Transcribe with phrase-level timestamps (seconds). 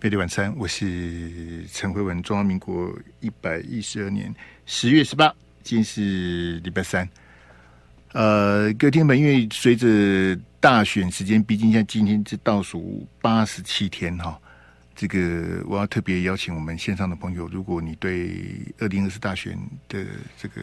[0.00, 2.22] 贝蒂晚餐，我是陈慧文。
[2.22, 4.32] 中华民国一百一十二年
[4.64, 5.34] 十月十八，
[5.64, 7.08] 今天是礼拜三。
[8.12, 14.40] 呃，各位听友，因为随着大选时间逼近，像今天是倒数八十七天哈。
[14.94, 18.40] 这个我要特别邀请我们线上的朋友，如果你对
[18.78, 19.58] 二零二四大选
[19.88, 20.06] 的
[20.40, 20.62] 这个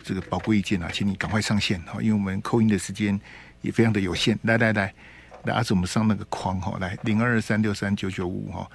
[0.00, 3.20] 这个宝贵意见啊，请你赶快上线哈，因为我们扣音的时间
[3.62, 4.38] 也非常的有限。
[4.42, 4.94] 来来，来，
[5.42, 8.70] 那阿子我们上那个框哈，来零二二三六三九九五哈，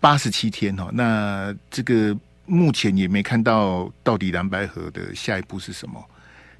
[0.00, 0.90] 八十七天哈。
[0.92, 2.16] 那这个
[2.46, 6.04] 目前也没看到到底蓝白河的下一步是什么，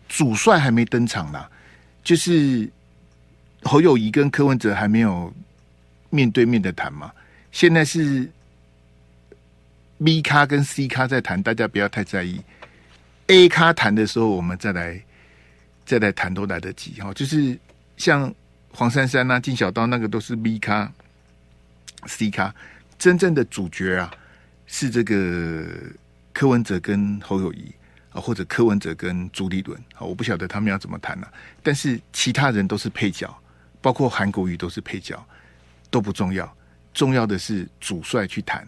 [0.08, 1.44] 主帅还没登场呢，
[2.02, 2.70] 就是
[3.62, 5.32] 侯友谊跟柯文哲还没有
[6.08, 7.12] 面对面的谈嘛。
[7.52, 8.30] 现在是
[10.02, 12.40] B 咖跟 C 咖在谈，大家不要太在意。
[13.26, 15.00] A 咖谈的时候，我们再来
[15.84, 17.12] 再来谈都来得及哈。
[17.12, 17.58] 就是
[17.96, 18.32] 像
[18.72, 20.90] 黄珊珊啊、金小刀那个都是 B 咖、
[22.06, 22.54] C 咖，
[22.98, 24.10] 真正的主角啊
[24.66, 25.66] 是这个
[26.32, 27.74] 柯文哲跟侯友宜
[28.12, 31.32] 啊，或者柯文哲跟朱立伦啊，我不晓得他们要怎么谈呢、啊。
[31.62, 33.36] 但是其他人都是配角，
[33.80, 35.22] 包括韩国瑜都是配角，
[35.90, 36.50] 都不重要。
[36.92, 38.66] 重要的是主帅去谈，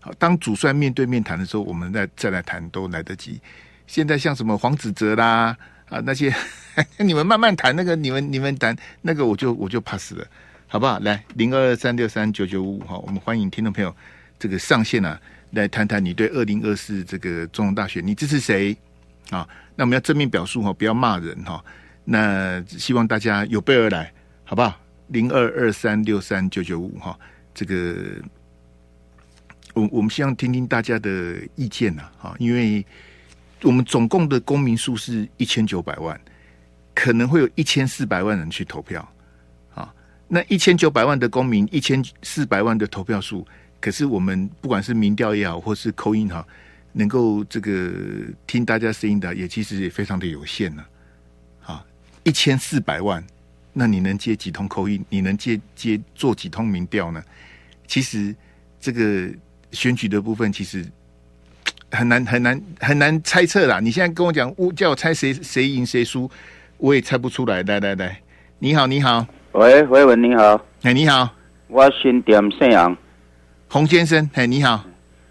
[0.00, 3.40] 好，当主帅面对面谈的时候，我们再再来谈都来得及。
[3.86, 5.56] 现在像什么黄子哲啦
[5.88, 6.34] 啊那些，
[6.98, 10.26] 你们慢慢谈那个，你们你们谈那个，我就我就 pass 了，
[10.66, 10.98] 好不好？
[11.00, 13.94] 来零二二三六三九九五哈，我们欢迎听众朋友
[14.38, 15.20] 这个上线啊，
[15.52, 18.76] 来谈谈你对二零二四这个总统大选你支持谁
[19.30, 19.48] 啊？
[19.76, 21.64] 那我们要正面表述哈，不要骂人哈。
[22.04, 24.12] 那希望大家有备而来，
[24.44, 24.80] 好不好？
[25.08, 27.18] 零二二三六三九九五哈。
[27.54, 28.22] 这个，
[29.74, 32.84] 我我们希望听听大家的意见呐，哈，因为
[33.62, 36.18] 我们总共的公民数是一千九百万，
[36.94, 39.06] 可能会有一千四百万人去投票，
[39.74, 39.92] 啊，
[40.28, 43.46] 那一千九百万的公民，一千四百万的投票数，
[43.80, 46.46] 可是我们不管是民调也好，或是 call in 哈，
[46.92, 47.92] 能够这个
[48.46, 50.84] 听大家声音的，也其实也非常的有限呢，
[51.64, 51.84] 啊，
[52.24, 53.24] 一千四百万，
[53.72, 57.22] 那你能接几通扣音你能接接做几通民调呢？
[57.86, 58.34] 其实
[58.80, 59.28] 这个
[59.72, 60.86] 选举的部分，其实
[61.90, 63.80] 很难很难很难猜测啦。
[63.80, 66.30] 你现在跟我讲，我叫我猜谁谁赢谁输，
[66.76, 67.62] 我也猜不出来。
[67.62, 68.20] 来来来，
[68.58, 71.30] 你好你好，喂，喂文你好，哎你好，
[71.68, 72.96] 我新店姓杨，
[73.68, 74.84] 洪先生，哎你好，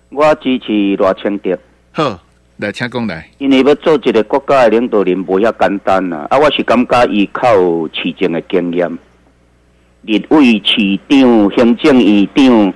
[0.09, 1.57] 我支持罗清德。
[1.91, 2.19] 好，
[2.57, 3.29] 来请讲来。
[3.37, 6.25] 因为要做一个国家的领导人，不遐简单呐。
[6.29, 7.47] 啊，我是感觉依靠
[7.93, 8.97] 市政的经验。
[10.03, 12.73] 立委、市长、行政院长，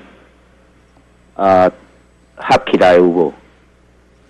[1.36, 1.72] 啊，
[2.36, 3.34] 合起来有无？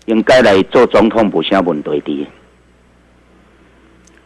[0.06, 2.28] 应该来做总统，无啥问题的。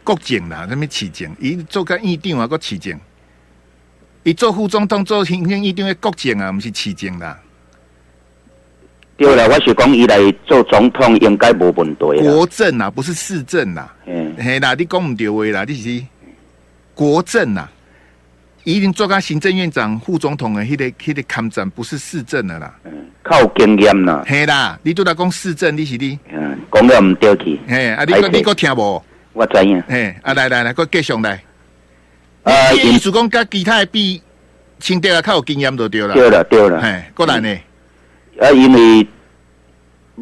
[0.02, 1.34] 国政啦，什么市政？
[1.40, 2.98] 伊做个议长啊，个市政。
[4.22, 7.38] 伊做副总统、做行政议长的国政啊，毋是市政啦。
[9.16, 12.20] 对啦，我是讲伊来做总统，应该无问题。
[12.20, 13.94] 国政啊，不是市政啦。
[14.06, 16.04] 嗯，嘿啦，你讲毋对话啦，你是
[16.94, 17.70] 国政啊。
[18.66, 22.74] 一定做个行政院长、副总统的，迄个、迄个抗战不是市政的啦。
[22.82, 22.90] 嗯，
[23.22, 24.24] 靠经验啦。
[24.26, 26.18] 嘿啦，你都在讲市政，你是你。
[26.32, 27.60] 嗯，讲了唔对去。
[27.68, 29.00] 嘿，啊，你个你个听无？
[29.34, 29.80] 我知影。
[29.86, 31.40] 嘿，啊，来来来，个继续来。
[32.42, 34.20] 啊，意思讲甲其他的比，
[34.80, 36.14] 清德啊较有经验就对了。
[36.14, 36.82] 对了对了。
[36.82, 37.48] 嘿，过来呢。
[38.40, 39.06] 啊，因为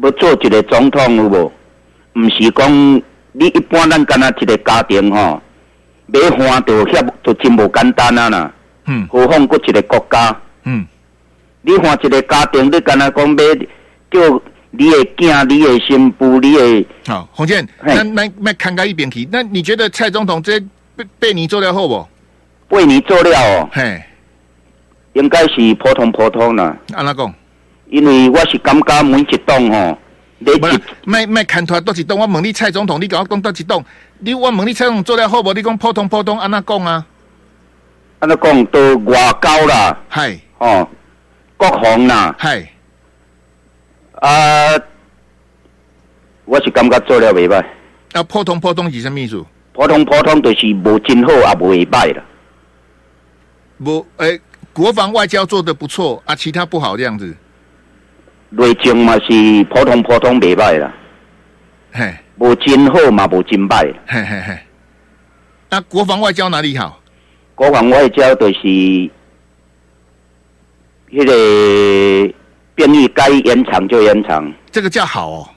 [0.03, 1.51] 要做一个总统有无？
[2.19, 3.01] 唔是讲
[3.31, 5.41] 你一般咱干那一个家庭吼。
[6.07, 8.29] 买花就遐就真无简单啊！
[8.29, 8.51] 啦，
[8.85, 10.85] 嗯，何况搁一个国家，嗯，
[11.61, 13.37] 你换一个家庭，你干那讲买
[14.11, 19.27] 叫你的囝、你的新妇、你的好，洪建，那那那看开一边去。
[19.31, 20.59] 那你觉得蔡总统这
[20.95, 22.07] 被被你做了好不？
[22.67, 24.01] 被你做了哦，嘿，
[25.13, 26.77] 应该是普通普通啦。
[26.93, 27.33] 安那讲？
[27.89, 29.97] 因为我是感觉每一栋吼。
[30.45, 32.19] 你卖卖看拖多几栋？
[32.19, 33.83] 我问你蔡总统，你跟我讲多几栋？
[34.19, 35.53] 你我问你蔡总统做了好无？
[35.53, 37.05] 你讲普通普通，安怎讲啊？
[38.19, 40.87] 安怎讲都外交啦，系哦，
[41.57, 42.67] 国防啦，系
[44.21, 44.79] 啊，
[46.45, 47.65] 我是感觉做了袂歹。
[48.13, 49.43] 啊，普通普通是什么意思？
[49.73, 52.23] 普通普通就是无真好，也无会歹啦。
[53.79, 57.35] 无诶、欸，国防外交做得不错啊，其他不好这样子。
[58.57, 60.93] 内政嘛是普通普通袂歹啦，
[61.91, 64.57] 嘿，无真好嘛无真歹，嘿嘿嘿。
[65.69, 67.01] 那国防外交哪里好？
[67.53, 69.09] 国防外交就是，迄
[71.25, 72.33] 个
[72.75, 75.49] 便利该延长就延长，这个叫好哦。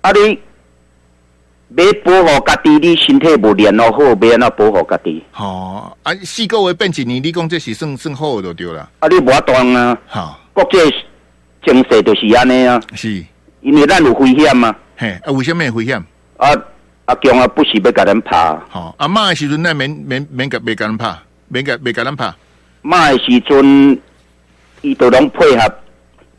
[0.00, 5.22] 啊你要保护家己，你身体无练哦好，要安怎保护家己？
[5.36, 8.88] 哦，啊，四个月变一年，你讲这是算算好就对了。
[8.98, 9.98] 啊，你无法当啊。
[10.06, 10.78] 好、哦，国际
[11.64, 12.80] 情势就是安尼啊。
[12.94, 13.24] 是，
[13.60, 14.74] 因为咱有危险嘛。
[14.96, 16.02] 嘿，啊，为什么危险？
[16.36, 16.48] 啊，
[17.06, 18.36] 阿强啊，不是要甲咱拍。
[18.70, 21.14] 吼、哦，阿妈的时阵，咱免免免甲别甲咱拍，
[21.48, 22.32] 免甲别甲咱拍。
[22.82, 24.00] 妈的时阵，
[24.82, 25.74] 伊都拢配合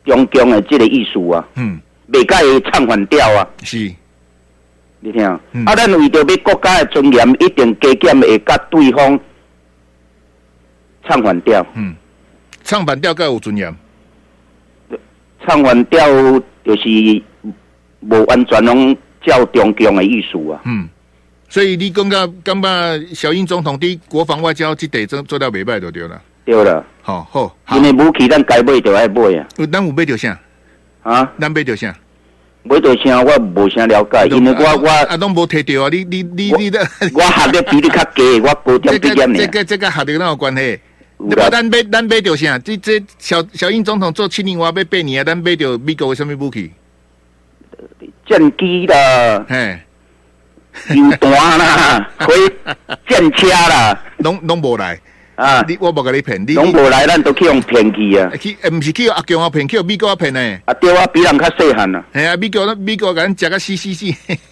[0.04, 1.46] 中共的即个意思啊。
[1.54, 1.80] 嗯，
[2.10, 3.46] 袂甲伊唱反调啊。
[3.62, 3.92] 是。
[5.04, 9.18] 你听，嗯、啊，咱为着要国家的尊严，一定加减会甲对方
[11.08, 11.66] 唱反调。
[11.74, 11.94] 嗯，
[12.62, 13.74] 唱反调才有尊严。
[15.46, 16.06] 唱完调
[16.64, 17.22] 就是
[18.00, 20.60] 无完全拢照中共的意思啊。
[20.64, 20.88] 嗯，
[21.48, 22.68] 所以你感觉感觉
[23.14, 26.20] 小英总统对国防外交这得做做到袂歹就对了。
[26.44, 29.46] 对了，好好，因为武器咱该买就爱买啊。
[29.70, 30.36] 咱有买着啥？
[31.04, 31.94] 啊，咱买着啥？
[32.64, 36.80] 买着啥，我无啥了解，因为我我啊，拢无摕到啊，你你你你的，
[37.14, 39.38] 我学历比你较低，我高中毕业呢。
[39.38, 40.80] 这个这个学历哪有关系？
[41.24, 42.58] 你把咱买咱买着啥？
[42.58, 46.72] 这这小小英总统做七年，我要八年啊，咱买着美国的什么武器？
[48.26, 49.78] 战机啦，嘿，
[50.72, 52.50] 飞弹啦，可以
[53.08, 54.98] 战车啦，拢拢无来。
[55.34, 55.64] 啊！
[55.66, 58.30] 你我无甲你骗，你拢无来，咱都去用骗去啊！
[58.38, 60.58] 去，毋是去阿强阿骗，去美国阿骗呢？
[60.66, 62.04] 啊，对啊，比人较细汉啊！
[62.12, 64.06] 系啊，美国美国甲咱食个死死死！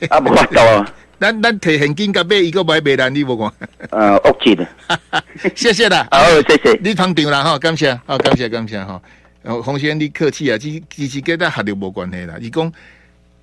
[0.09, 0.93] 啊，无法度啊！
[1.21, 3.53] 咱咱摕现金甲买，伊个买卖咱，你无看？
[3.91, 4.67] 呃，恶气的，
[5.55, 6.07] 谢谢啦！
[6.11, 6.19] 好，
[6.49, 6.81] 谢谢。
[6.83, 9.01] 你捧场啦，吼，感谢，好，感谢，感谢，哈。
[9.45, 12.37] 洪先生，你客气啊，其其实跟咱学历无关系啦。
[12.41, 12.73] 伊讲，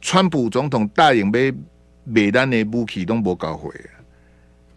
[0.01, 1.53] 川普总统答应买
[2.03, 3.95] 卖咱的武器，拢无交货啊，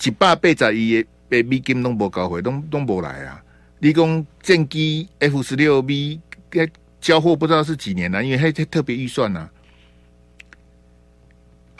[0.04, 1.08] 一百八十亿的。
[1.30, 3.40] 被美金拢无交回，拢拢无来啊！
[3.78, 6.20] 你讲战机 F 十六 B
[6.50, 6.68] 该
[7.00, 9.48] 交货不知道是几年了，因为还特别预算呢。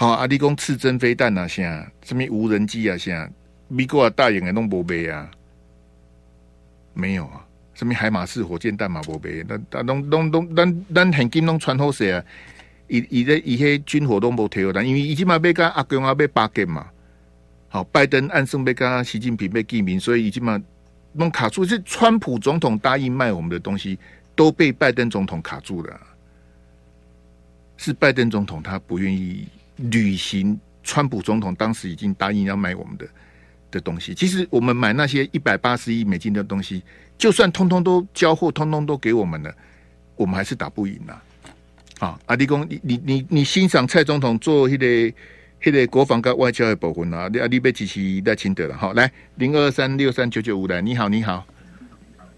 [0.00, 3.30] 好啊，你讲刺针飞弹啊，啥什么无人机啊，啥
[3.68, 5.30] 美国啊大型的拢无卖啊，
[6.94, 7.44] 没有啊，
[7.74, 12.24] 什么海马式火箭弹嘛无卖，那那拢拢拢咱咱现金拢传好势啊！
[12.88, 16.86] 伊伊咧伊迄军火都无提好，但因为伊即嘛要甲阿公啊要巴结嘛。
[17.68, 20.58] 好，拜登暗示被跟习近平被记名，所以已经嘛
[21.12, 21.62] 弄卡住。
[21.62, 23.98] 是川普总统答应卖我们的东西，
[24.34, 26.00] 都被拜登总统卡住了。
[27.76, 29.46] 是拜登总统他不愿意
[29.90, 33.06] 履行川普总统当时已经答应要卖我们的
[33.70, 34.14] 的东西。
[34.14, 36.82] 其实我们买那些一百八十亿美金的东西，
[37.16, 39.54] 就算通通都交货，通通都给我们了，
[40.16, 41.20] 我们还是打不赢呐。
[41.98, 45.14] 啊，阿弟公，你你你你欣赏蔡总统做那个。
[45.62, 48.74] 那个国防跟外交的部分啊，你啊，你别支持在清德了。
[48.74, 51.44] 好，来零二三六三九九五来，你好，你好，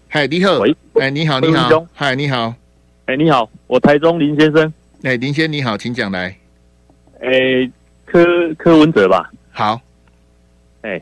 [0.09, 2.53] 嗨，你好，喂，哎，你好，你好，嗨，你好，
[3.05, 4.73] 哎，你好，我台中林先生，
[5.03, 6.37] 哎，林先生你好，请讲来，
[7.23, 7.71] 哎，
[8.05, 9.79] 柯柯文哲吧，好，
[10.81, 11.01] 哎，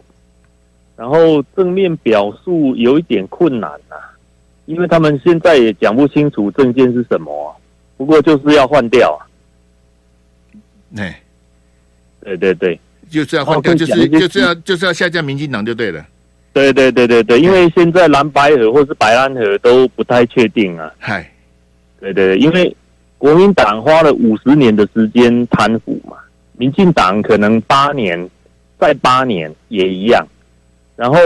[0.95, 4.13] 然后正面表述有一点困难呐、啊，
[4.65, 7.57] 因为他们现在也讲不清楚证件是什么、啊，
[7.97, 9.19] 不过就是要换掉啊，
[10.97, 11.21] 哎。
[12.23, 12.79] 对对对，
[13.09, 16.05] 就是要换掉，就是就是要就是要下架民进党就对了。
[16.53, 20.93] 对对对对对，因为现在蓝白河或是白蓝河都不太确定啊。
[20.99, 21.27] 嗨，
[21.99, 22.77] 对对对，因为
[23.21, 26.17] 国民党花了五十年的时间贪腐嘛，
[26.53, 28.27] 民进党可能八年，
[28.79, 30.27] 再八年也一样。
[30.95, 31.19] 然后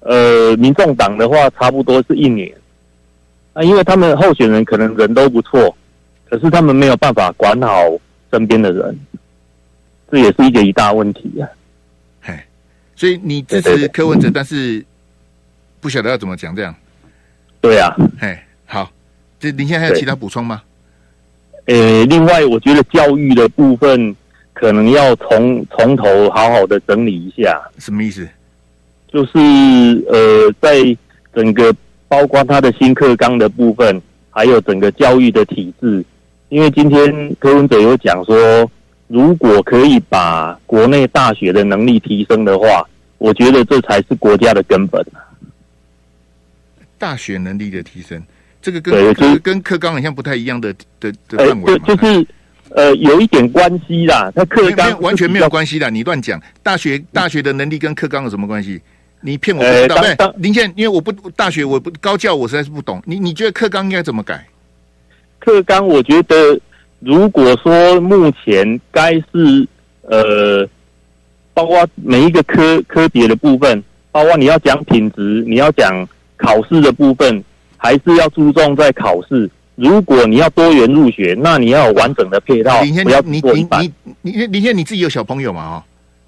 [0.00, 2.54] 呃，民众党的话差不多是一年。
[3.54, 5.74] 啊，因为他们候选人可能人都不错，
[6.28, 7.98] 可是他们没有办法管好
[8.30, 9.00] 身边的人。
[10.10, 11.48] 这也是一个一大问题呀，
[12.20, 12.38] 嘿，
[12.94, 14.84] 所以你支持柯文哲，但是
[15.80, 16.74] 不晓得要怎么讲这样。
[17.62, 18.92] 对呀，嘿，好，
[19.40, 20.62] 这您现在还有其他补充吗？
[21.66, 24.14] 呃，另外我觉得教育的部分
[24.52, 27.60] 可能要从从头好好的整理一下。
[27.78, 28.26] 什么意思？
[29.08, 29.38] 就是
[30.08, 30.96] 呃，在
[31.34, 31.74] 整个
[32.08, 36.04] 包括他的新课纲的部分，还有整个教育的体制，
[36.48, 38.70] 因为今天柯文哲有讲说。
[39.08, 42.84] 如果可以把国内大学的能力提升的话，
[43.18, 45.00] 我觉得这才是国家的根本。
[46.98, 48.20] 大学能力的提升，
[48.66, 52.26] 这个跟对跟跟课纲好像不太一样的的的范围、呃、就是
[52.70, 54.28] 呃有一点关系啦。
[54.34, 56.42] 他课纲完全没有关系的，你乱讲。
[56.64, 58.82] 大学大学的能力跟课纲有什么关系？
[59.20, 59.96] 你骗我不知道。
[60.00, 63.00] 对、呃，林健，因为我不大学，我不高教，我实在是不懂。
[63.06, 64.44] 你你觉得课纲应该怎么改？
[65.38, 66.58] 课纲，我觉得。
[67.00, 69.68] 如果说目前该是
[70.00, 70.66] 呃，
[71.52, 76.08] 包括每一个科科别的部分，包括你要讲品质，你要讲
[76.38, 77.44] 考试的部分，
[77.86, 79.48] 还是要注重在考试。
[79.76, 82.82] 如果你要多元入学，那你要有完整的配套。
[82.82, 85.62] 林先生，你你你你林先你自己有小朋友吗？
[85.62, 85.82] 哦，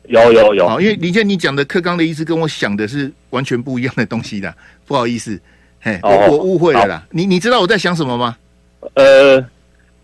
[0.05, 0.81] 有有有。
[0.81, 4.55] 因为林先你讲的课纲的意思跟我想的是完全不一样的东西的，
[4.87, 5.41] 不好意思，
[5.81, 7.03] 嘿，我我误会了啦。
[7.11, 8.37] 你你知道我在想什么吗？
[8.95, 9.45] 呃，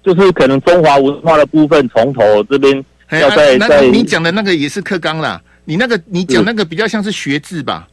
[0.03, 3.87] 就是可能中华文化的部分从头这边要在在。
[3.89, 7.87] 你讲的那个也是课纲啦，你那个你讲那个比较像是学制吧？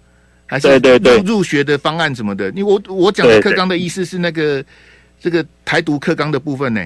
[0.52, 1.18] 还是对对对。
[1.24, 2.52] 入学的方案什么的？
[2.52, 4.64] 你我我讲的课纲的意思是那个。
[5.24, 6.84] 这个台独课纲的部分呢，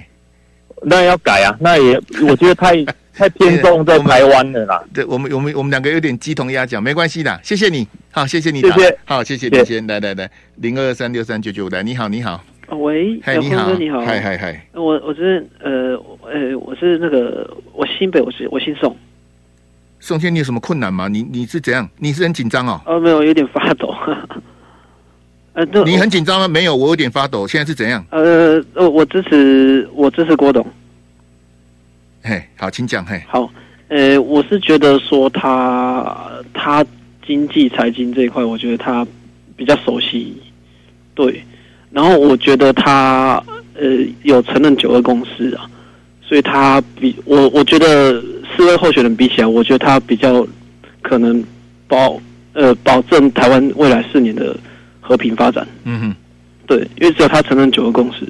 [0.83, 1.95] 那要改啊，那也
[2.27, 4.83] 我觉得太太偏重在台湾了啦。
[4.93, 15.95] 对，我们我们我们两个有点鸡同鸭讲，没关系的，谢谢你，好，谢谢你，谢谢，好，谢谢你先来来来，零二三六三九九来，你好，你好，喂，嗨，你好，你好，嗨嗨嗨，我我是呃
[16.29, 18.93] 呃我是那个我新北，我是我姓宋，
[20.05, 21.07] 宋先，你有什么困难吗？
[21.07, 21.89] 你你是怎样？
[21.97, 22.79] 你是很紧张哦？
[22.85, 23.91] 哦，没有，有点发抖。
[25.53, 26.47] 呃，你很紧张吗？
[26.47, 27.47] 没有，我有点发抖。
[27.47, 28.05] 现在是怎样？
[28.11, 30.63] 呃，呃，我支持，我支持郭董。
[32.21, 33.03] 嘿，好，请讲。
[33.03, 33.49] 嘿，好，
[33.87, 36.15] 呃，我是觉得说他
[36.53, 36.85] 他
[37.25, 39.07] 经济财经这一块，我觉得他
[39.55, 40.39] 比较熟悉。
[41.15, 41.43] 对，
[41.89, 43.43] 然后我觉得他
[43.73, 43.87] 呃
[44.21, 45.65] 有承认九个公司啊，
[46.21, 48.21] 所以他比我我觉得
[48.55, 50.45] 四位候选人比起来，我觉得他比较
[51.01, 51.43] 可能
[51.87, 52.19] 保
[52.53, 54.55] 呃保证台湾未来四年的。
[55.07, 56.15] 和平发展，嗯哼，
[56.65, 58.27] 对，因为只有他承认九二共识，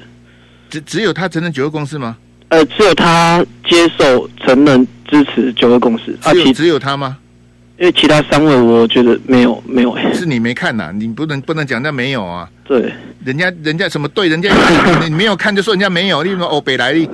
[0.70, 2.17] 只只有他承认九二共识吗？
[2.50, 7.17] 呃，只有他接受承认支持九二共识，啊，其只有他吗？
[7.79, 10.91] 因为其他三位，我觉得没有，没有，是你没看呐、啊？
[10.94, 12.50] 你不能不能讲那没有啊？
[12.65, 12.91] 对，
[13.24, 14.27] 人家人家什么对？
[14.27, 14.53] 人家
[15.05, 17.08] 你没有看就说人家没有，例如欧北来的，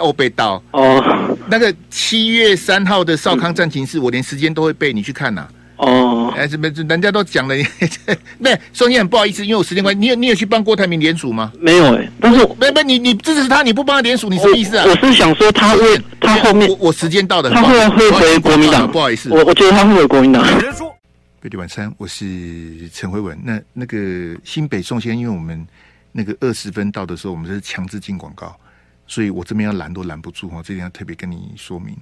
[0.00, 1.00] 欧北岛哦，
[1.48, 5.50] 那个七月三号的少康战情室，我连时间都会背，你去看呐、啊。
[5.76, 6.66] 哦，哎，什么？
[6.88, 7.54] 人家都讲了，
[8.38, 11.52] 那宋燕很不好意思，因为我时间关系，你有你有去帮郭台铭联署吗？
[11.60, 14.86] 没有哎、欸，但是没没你你支持他，你不帮他联署，你什么意思啊？
[14.88, 20.42] 我是想说他会他后面我我时间到的，他会会回国民党，不好意思，我我觉得他会回国民党。
[21.40, 23.38] 北地晚餐，我是陈慧文。
[23.44, 25.64] 那那个新北宋先，因为我们
[26.10, 28.58] 那个二十分到的时候，我们是强制进广告，
[29.06, 31.96] 所以我这边要拦都拦不住哈，这点要特别跟你说明。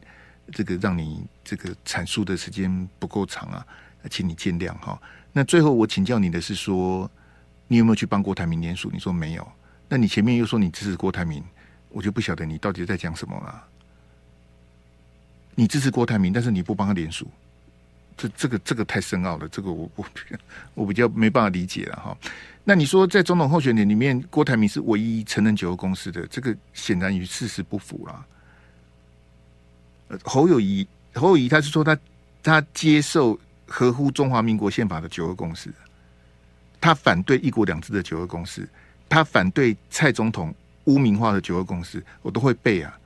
[0.53, 3.67] 这个让你这个阐述的时间不够长啊，
[4.11, 5.01] 请你见谅哈。
[5.33, 7.11] 那最后我请教你的是说，
[7.67, 8.91] 你有没有去帮郭台铭联署？
[8.93, 9.53] 你说没有，
[9.89, 11.43] 那你前面又说你支持郭台铭，
[11.89, 13.65] 我就不晓得你到底在讲什么了。
[15.55, 17.27] 你支持郭台铭，但是你不帮他联署，
[18.17, 20.05] 这这个这个太深奥了，这个我我
[20.75, 22.17] 我比较没办法理解了哈。
[22.63, 28.27] 那你说在总统候选人里面，郭台铭是唯一承认九二公司的，这个显然与事实不符了。
[30.23, 31.99] 侯友谊，侯友谊，他是说他
[32.43, 35.71] 他接受合乎中华民国宪法的九二公司，
[36.81, 38.67] 他反对一国两制的九二公司，
[39.09, 40.55] 他反对蔡总统
[40.85, 42.97] 污名化的九二公司，我都会背啊。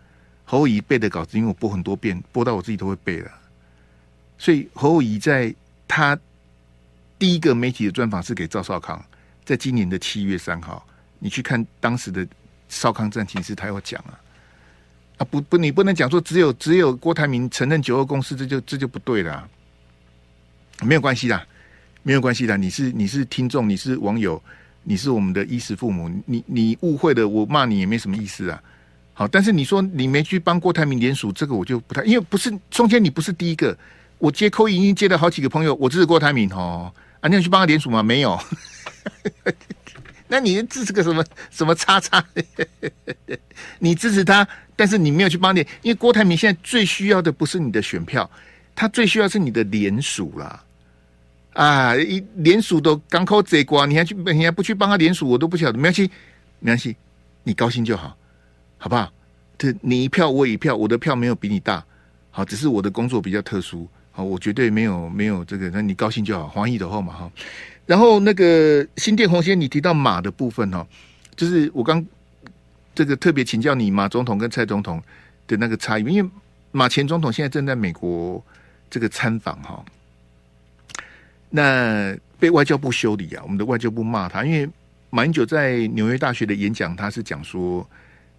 [0.45, 3.31] 侯友谊背的稿子，因为我播很多遍，播到我自己都会背了。
[4.39, 5.53] 所以侯友宜在
[5.87, 6.19] 他
[7.19, 9.05] 第一个媒体的专访是给赵少康，
[9.45, 10.87] 在今年的七月三号，
[11.19, 12.27] 你去看当时的
[12.69, 14.19] 少康战情室，他有讲啊。
[15.19, 19.49] 啊不不，你不能讲说只有只有郭台铭承认九二共识，这就这就不对了，
[20.83, 21.47] 没有关系的，
[22.05, 22.57] 没有关系的。
[22.57, 24.41] 你是你是听众，你是网友，
[24.85, 28.63] 你是我们的衣食父母，你你误会了，我骂你也没什么意思啊。
[29.13, 33.77] 好，但是你说你没去帮郭台铭联署，这个我就不太，因为不是中间你不是第一个，
[34.19, 38.03] 我接扣已经接了好几个朋友，我支持郭台铭哦，啊，你有去帮他联署吗？
[38.03, 38.39] 没有。
[40.31, 42.23] 那你支持个什么什么叉叉？
[43.79, 44.47] 你支持他，
[44.77, 48.31] 但是你没有去帮你，因为郭台铭现在最需要的不是你的选票，
[48.75, 50.63] 他最需要是你的联署啦。
[51.55, 55.79] 啊，一联署都港口贼瓜，你还去，你还不去帮他联署，我都不晓得。
[55.79, 56.11] 没关系，
[56.61, 56.95] 没关系，
[57.43, 58.17] 你高兴就好，
[58.77, 59.11] 好不好？
[59.57, 61.83] 这你一票我一票，我的票没有比你大，
[62.31, 67.31] 好，只是我的工作比较特殊，好，我绝对没有没有这个，那你高兴就好，黄奕的后嘛哈。
[67.87, 70.85] 然后那个新店红线，你提到马的部分哈，
[71.37, 72.05] 就是我刚
[72.97, 75.01] 这个特别请教你马总统跟蔡总统
[75.47, 76.29] 的那个差异，因为
[76.73, 78.45] 马前总统现在正在美国
[78.91, 79.85] 这个参访哈，
[81.49, 84.69] 那被外交部修理啊，我们的外交部骂他，因为
[85.11, 87.89] 马英九在纽约大学的演讲，他是讲说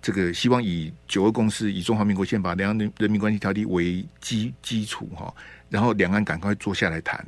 [0.01, 5.33] 这个希望以九二共识、以中华民国宪法、两岸人民关系条例为基基础哈，
[5.69, 7.25] 然后两岸赶快坐下来谈。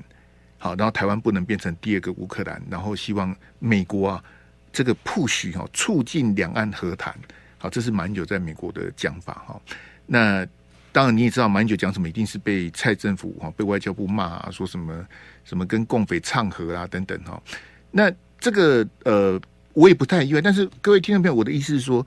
[0.58, 4.24] 好，然后台湾不能变成第二个乌克兰，然后希望美国啊，
[4.72, 7.14] 这个 push 哈，促进两岸和谈。
[7.58, 9.62] 好，这是马英九在美国的讲法哈。
[10.06, 10.46] 那
[10.92, 15.06] 当然你也知道，马英九讲什么，一定是被蔡政府哈，被外交部骂啊，说什么
[15.44, 17.42] 什么跟共匪唱和啊等等哈。
[17.90, 19.42] 那这个呃，
[19.74, 20.42] 我也不太意外。
[20.42, 22.06] 但是各位听众朋友，我的意思是说，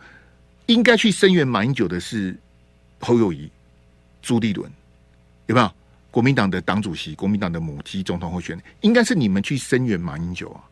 [0.67, 2.37] 应该去声援马英九的是
[3.01, 3.51] 侯友宜、
[4.23, 4.71] 朱立伦，
[5.47, 5.71] 有没有？
[6.11, 10.63] 国民党的党主席、国民党的母鸡总统候选人，应该是你们去声援马英九啊，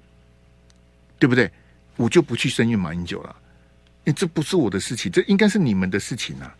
[1.19, 1.51] 对不对？
[1.97, 3.37] 我就不去声援马英九了，
[4.15, 6.57] 这不是我的事情，这应该是你们的事情啊。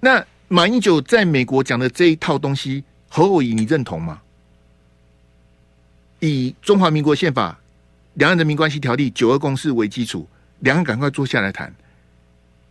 [0.00, 4.20] 那马英九在美国讲的这一套东西，侯友宜你认同吗？
[6.18, 7.56] 以中华民国宪法、
[8.14, 10.28] 两岸人民关系条例、九二共识为基础，
[10.60, 11.72] 两岸赶快坐下来谈，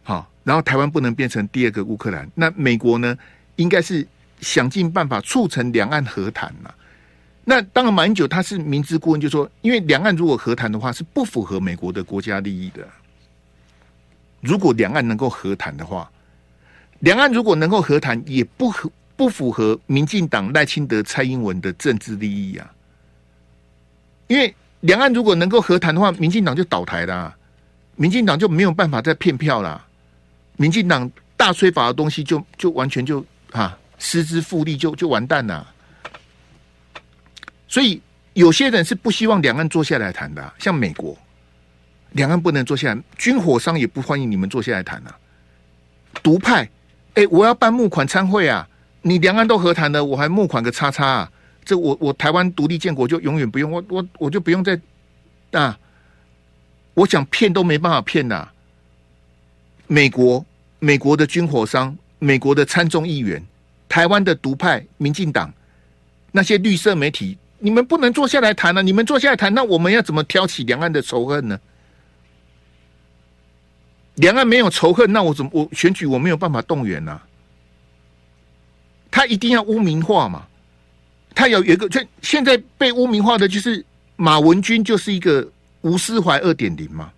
[0.04, 2.30] 好，然后台湾不能变成第二个乌克兰。
[2.36, 3.18] 那美国呢，
[3.56, 4.08] 应该是。
[4.40, 6.72] 想尽办法促成两岸和谈呐。
[7.44, 12.88] 那当然，马英九他是明知故问，就说，因为两岸如果和谈的话，是不符合美国的国家利益的。
[14.42, 16.08] 如果两岸能够和谈的话，
[17.00, 22.72] 两岸如果能够和谈，也不合不符合民进党赖清德蔡英文的政治利益啊。
[24.28, 27.36] 因为两岸如果能够和谈的话，民进党就倒台了，
[27.98, 29.86] 民进党就没有办法再骗票了，
[30.56, 33.78] 民进党大吹法的东西就就完全就啊。
[34.00, 35.68] 失之复利就就完蛋了，
[37.68, 38.00] 所以
[38.34, 41.18] 有些人是不希望两岸坐下来谈的，像美国，
[42.12, 45.18] 两岸不能坐下来，军火商也不欢迎你们坐下来谈啊。
[46.22, 46.70] 独派，
[47.16, 48.70] 哎、我要办募款参会啊，
[49.02, 51.32] 你两岸都和谈了，我还募款个叉叉啊，
[51.66, 54.80] 这我我台湾独立建国就永远不用，我我我就不用再
[55.54, 55.76] 啊，
[56.98, 58.50] 我想骗都没办法骗的。
[59.86, 60.44] 美国，
[60.80, 63.44] 美国的军火商，美国的参众议员。
[63.88, 65.54] 台湾的独派民进党
[66.32, 71.60] 那些绿色媒体，你们不能坐下来谈了、你们坐下来谈，那我们要怎么挑起两岸的仇恨呢？
[74.16, 77.22] 两岸没有仇恨，那我怎么我选举我没有办法动员呢、
[79.12, 80.48] 他一定要污名化嘛？
[81.36, 83.86] 他有一个，就现在被污名化的就是
[84.16, 85.48] 马文君，就是一个
[85.88, 87.10] 吴斯怀二点零嘛。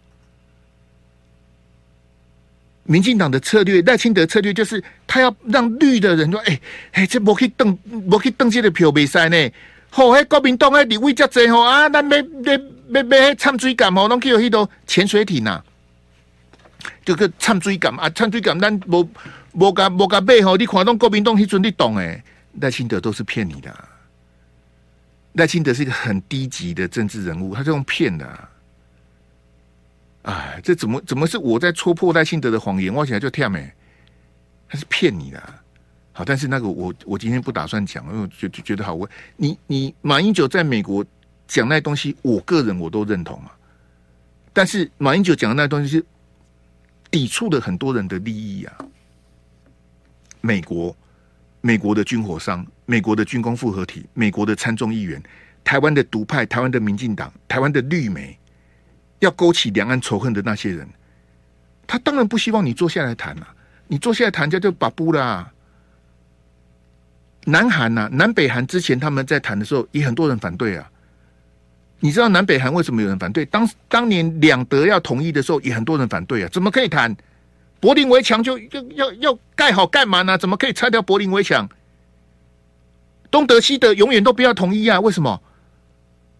[2.83, 6.61] 民进党的策略，赖清德策略就是他要让绿的人说：“哎、欸、
[6.93, 7.75] 哎，这不可以登，
[8.09, 9.51] 不可以登记的票没塞呢。
[9.91, 15.63] 好，哎，国民党哎，立委这侪吼啊，咱买买买买掺水舰吼，拢去有迄个潜水艇呐，
[17.05, 19.07] 这个掺水舰啊，掺水舰，咱无
[19.53, 22.23] 无甲无甲买吼，你看，拢国民党迄阵你懂诶，
[22.59, 23.71] 赖清德都是骗你的。
[25.33, 28.27] 赖清德是一个很低级的政治人物，他是用骗的。”
[30.23, 32.93] 哎，这怎么怎么是我在戳破赖清德的谎言？
[32.93, 33.71] 我起来就跳没，
[34.67, 35.41] 他是骗你的。
[36.11, 38.93] 好，但是那个我我今天不打算讲，因为我觉觉得好。
[38.93, 41.05] 我你你马英九在美国
[41.47, 43.55] 讲那东西，我个人我都认同啊。
[44.51, 46.05] 但是马英九讲的那东西是
[47.09, 48.77] 抵触了很多人的利益啊。
[50.41, 50.95] 美国、
[51.61, 55.21] 美国的军火商、美国的军工复合体、美国的参众议员、
[55.63, 58.37] 台湾的独派、台湾的民进党、台湾的绿媒。
[59.19, 60.87] 要勾起两岸仇恨的那些人，
[61.85, 63.55] 他当然不希望你坐下来谈了、啊。
[63.87, 65.51] 你坐下来谈，就就把布啦。
[67.45, 70.89] 南韩呐、啊，南北韩之前他们在谈的时候，也很多人反对啊。
[71.99, 73.45] 你知道南北韩为什么有人反对？
[73.45, 76.49] 当当年两德要统一的时候，也很多人反对啊。
[76.51, 77.15] 怎么可以谈？
[77.81, 80.37] 柏林围墙就就要要盖好干嘛呢？
[80.37, 81.69] 怎么可以拆掉柏林围墙？
[83.31, 84.99] 东德西德永远都不要统一啊？
[84.99, 85.41] 为什么？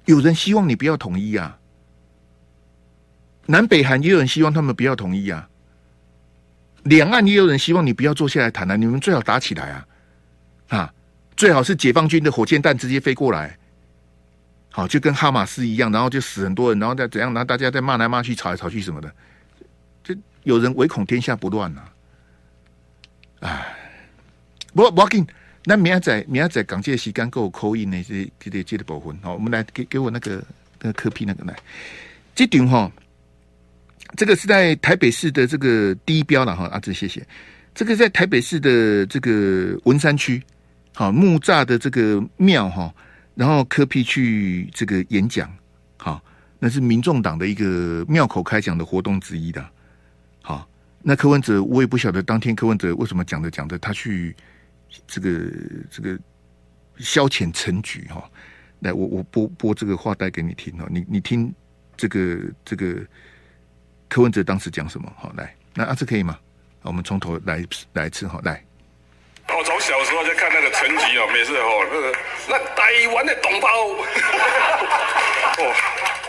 [0.06, 1.59] 有人希望你不要统一啊？
[3.50, 5.50] 南北韩也有人希望他们不要统一啊，
[6.84, 9.88] 两岸也有人希望你不要坐下来谈啊，你们最好打起来啊，
[10.68, 10.94] 啊，
[11.36, 13.58] 最好是解放军的火箭弹直接飞过来，
[14.70, 19.12] 好，就跟哈马斯一样，然后就死很多人，然后再怎样，然后大家再骂来骂去，吵来吵去什么的，
[20.04, 21.82] 就有人唯恐天下不乱呐，
[23.40, 23.76] 哎，
[24.76, 25.26] 不不要紧，
[25.66, 30.36] 那明仔明仔港界时间够扣印那些这些这的部分，好，我们来给给我那个
[30.82, 31.58] 那个科批那个来，
[32.36, 32.92] 这点哈。
[34.15, 37.26] 这个是在台北市的这个第一标了哈，阿志谢谢。
[37.76, 40.41] 这个在台北市的这个文山区，
[40.93, 42.93] 好木栅的这个庙哈，
[43.36, 45.50] 然后柯 P 去这个演讲，
[45.98, 46.22] 好，
[46.58, 49.65] 那是民众党的一个庙口开讲的活动之一的。
[50.41, 50.67] 好，
[51.04, 54.36] 那柯文哲我也不晓得当天柯文哲为什么讲着讲着他去
[55.08, 55.52] 这个
[55.91, 56.19] 这个
[56.98, 58.30] 消遣陈局哈。
[58.80, 61.54] 来，我我播播这个话带给你听哦，你你听
[61.95, 63.06] 这个这个。
[64.10, 65.10] 柯文哲当时讲什么？
[65.15, 66.38] 好，来，那阿志可以吗？
[66.82, 68.62] 我们从头来来一次，好，来。
[69.48, 72.15] 我从小时候就看那个成绩哦，每次哦，那个
[72.48, 73.67] 那台湾的同胞，
[75.58, 75.74] 哦，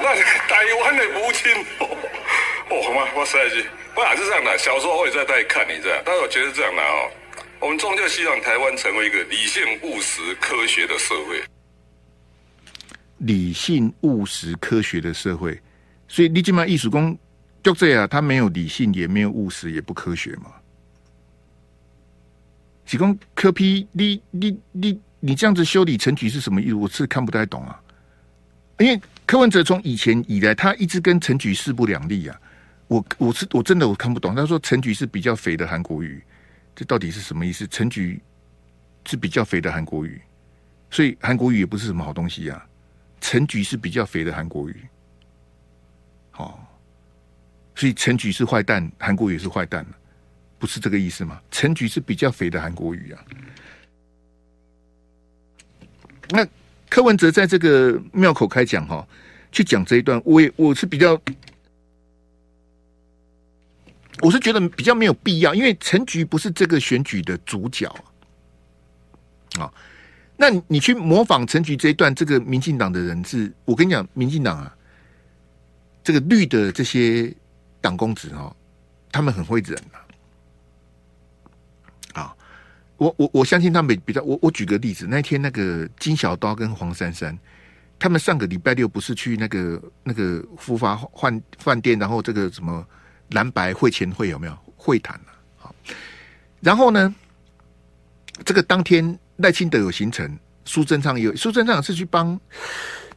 [0.00, 0.14] 那
[0.48, 3.08] 台湾的母亲，哦，好吗？
[3.14, 4.56] 我实在是，我还是这样的。
[4.58, 7.10] 小时候我也在在看你这样，但是我觉得这样的哦，
[7.60, 11.42] 我们终究希望台湾成为一个理性、务实、科学的社会。
[13.18, 15.60] 理性、务实、科学的社会。
[16.08, 17.16] 所以你起码艺术工
[17.62, 20.52] 就这样，他没有理性，也没有务实，也不科学嘛。
[22.86, 26.74] 提供柯 P，你你你你这样子修理陈菊是什么意思？
[26.74, 27.80] 我是看不太懂啊。
[28.78, 32.40] 因为柯文哲从以前以来，他一直跟陈菊势不两立啊。
[32.88, 34.34] 我我是我真的我看不懂。
[34.34, 36.20] 他说陈菊是比较肥的韩国瑜，
[36.74, 37.66] 这到底是什么意思？
[37.68, 38.20] 陈菊
[39.06, 40.20] 是比较肥的韩国瑜，
[40.90, 42.66] 所以韩国瑜也不是什么好东西啊。
[43.20, 44.76] 陈菊是比较肥的韩国瑜，
[46.30, 46.66] 好，
[47.74, 49.86] 所以陈菊是坏蛋，韩国瑜也是坏蛋。
[50.58, 51.40] 不是这个意思吗？
[51.50, 53.24] 陈菊是比较肥的韩国瑜啊。
[56.28, 56.46] 那
[56.90, 59.08] 柯文哲在这个庙口开讲哈，
[59.50, 61.18] 去讲这一段，我也我是比较，
[64.20, 67.86] 我是觉得比较没有必要，因为陈菊不是这个选举的主角
[69.58, 69.72] 啊。
[70.36, 74.76] 那你去模仿陈菊这一段，这个民进党的人是，我跟你讲，民进党啊，
[76.04, 77.34] 这个绿的这些
[77.80, 78.54] 党公子哦，
[79.10, 80.00] 他们很会忍啊。
[82.96, 87.34] 我我我相信他们比较我我举个例子，那天那个金小刀跟黄珊珊，
[87.98, 92.86] 他们上个礼拜六不是去那个那个福华饭饭店，然后这个什么
[93.30, 95.32] 蓝白会前会有没有会谈啊？
[95.56, 95.74] 好，
[96.60, 97.14] 然后呢，
[98.44, 102.38] 这个当天赖清德有行程，苏贞昌有，苏贞昌是去帮，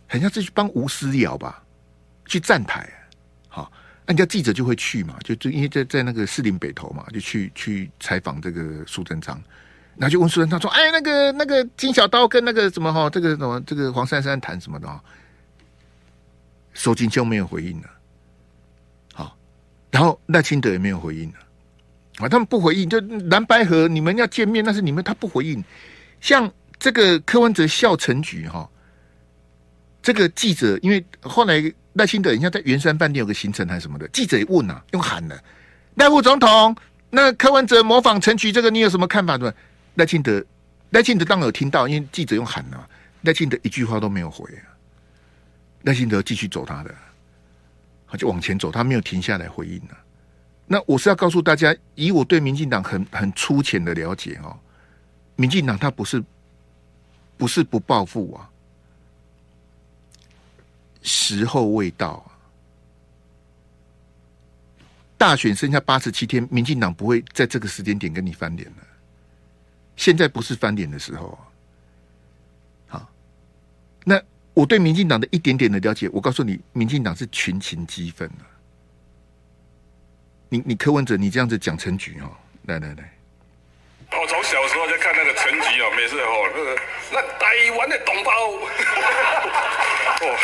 [0.07, 1.61] 好像是去帮吴思瑶吧，
[2.25, 2.87] 去站台，好，
[4.05, 9.41] 人家记者就会去嘛，就就因为在在那个士林北头嘛，就去去采访这个苏贞昌。
[9.95, 15.01] 然后就问苏贞昌说：“哎，那个那个金小刀跟那个什么哈，这个什么这个黄珊珊谈什么的哈？”
[16.73, 17.89] 苏金秋没有回应了。
[19.13, 19.37] 好，
[19.91, 21.35] 然后赖清德也没有回应了。
[22.17, 25.63] 啊，他们不回应，就蓝白合你们要见面，那是你们他不回应。
[26.19, 28.67] 像这个柯文哲笑陈菊哈，
[30.01, 35.43] 这个记者因为后来赖清德人家在圆山饭店有个行程还是什么的，记者也问啊，用喊的
[35.95, 36.75] 赖副总统，
[37.11, 39.53] 那柯文哲模仿陈菊这个你有什么看法的？
[39.95, 40.43] 赖清德，
[40.89, 42.89] 赖清德当然有听到，因为记者用喊了，
[43.21, 44.65] 赖清德一句话都没有回啊。
[45.83, 46.95] 赖清德继续走他的，
[48.07, 49.97] 他就往前走，他没有停下来回应了。
[50.65, 54.57] 那我是要告诉大家，以我对民进党很很粗浅的了解哦，
[55.35, 56.23] 民进党他不是
[57.37, 58.49] 不是不报复啊，
[61.03, 62.25] 时候未到。
[65.15, 68.77] 大选剩下八十七天，民进党不会在这个时间点跟你翻脸了。
[69.95, 71.37] 现在不是翻脸的时候，
[72.87, 73.07] 好，
[74.03, 74.21] 那
[74.53, 78.43] 我对民进党的一点点的了解，我告诉你，民进党是群情激愤啊。
[80.49, 82.29] 你你柯文哲，你这样子讲陈菊哦，
[82.63, 83.13] 来来来，
[84.11, 86.81] 我从小时候就看那个陈菊哦，每次哦，那个
[87.13, 88.31] 那台湾的同胞，
[90.21, 90.37] 哦，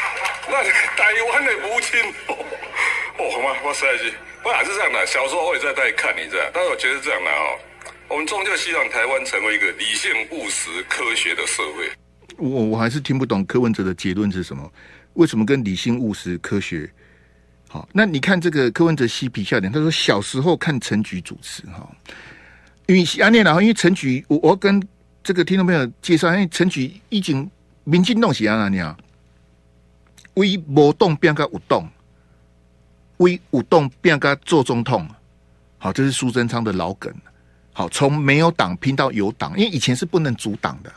[0.49, 0.63] 那
[0.97, 2.35] 台湾的母亲，哦，
[3.31, 3.55] 好吗？
[3.63, 5.05] 我实在是，我还是这样的。
[5.05, 7.59] 小时候我也在那里看你这样，但是我觉得这样的哦。
[8.09, 11.89] 我们终究希望台湾成为一个理性、务实、科学的社会。
[12.37, 14.71] 我我还是听不懂柯文哲的结论是什么？
[15.13, 16.89] 为什么跟理性、务实、科学？
[17.67, 21.87] 好，那你看这个柯文哲嬉皮笑脸，他说小时候看陈菊主持哈，
[22.87, 24.81] 因为安念然后因为陈菊，我我跟
[25.23, 27.47] 这个听众朋友介绍，因为陈菊已经
[27.83, 28.97] 民进党是安那样，
[30.39, 31.85] 为无动变个有动，
[33.17, 35.05] 为有动变个做总统。
[35.77, 37.13] 好，这是苏贞昌的老梗。
[37.73, 40.91] 好，从没有党拼到有党，因为以前是不能组党的，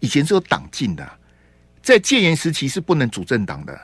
[0.00, 1.08] 以前是有党禁的，
[1.82, 3.80] 在戒严时期是不能组政党的。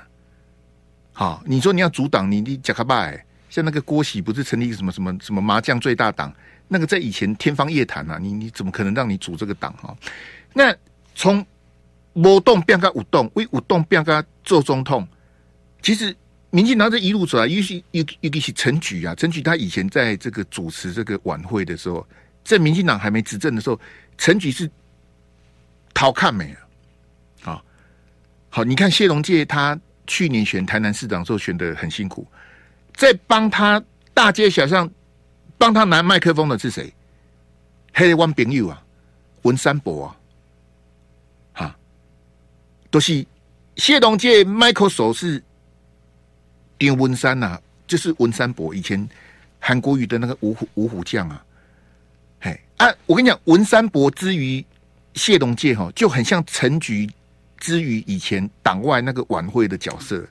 [1.12, 6.32] 好，你说你要组党，你你贾卡拜，像那个郭喜不是成立一个什么什么什么麻将最大党，
[6.68, 9.94] 那个在以前天方夜谭啊，你你怎么可能让你组这个党啊？
[10.52, 10.74] 那
[11.14, 11.44] 从
[12.14, 15.06] 无党变个有动，为有党变个做总统，
[15.82, 16.16] 其实
[16.50, 22.06] 民进党这一路走来，尤其尤尤其是陈菊啊，陈菊他以前在这个主持这个晚会的时候。
[22.46, 23.80] 在民进党还没执政的时候，
[24.18, 24.70] 陈菊是
[25.94, 26.60] 逃看没啊？
[27.40, 27.64] 好，
[28.50, 32.26] 好，你看谢龙介他去年选台南市长的时候选的很辛苦，
[32.92, 34.86] 在帮他大街小巷
[35.56, 36.92] 帮他拿麦克风的是谁？
[37.94, 38.84] 黑湾朋友啊，
[39.44, 40.16] 文山伯啊，
[42.94, 43.26] 都是
[43.74, 45.42] 谢龙介麦克手是
[46.78, 49.08] 丁文山呐、啊，就是文山伯以前
[49.58, 51.44] 韩国瑜的那个五虎五虎将啊。
[52.40, 54.64] 嘿啊，我跟你讲，文山伯之于
[55.14, 57.10] 谢龙介哈，就很像陈菊
[57.58, 60.24] 之于以前党外那个晚会的角色。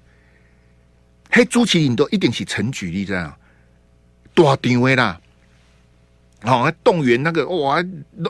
[1.30, 3.38] 嘿，朱麒麟都一定是陈菊你这样，
[4.34, 5.20] 多定位啦，
[6.44, 7.84] 好，动员那个哇，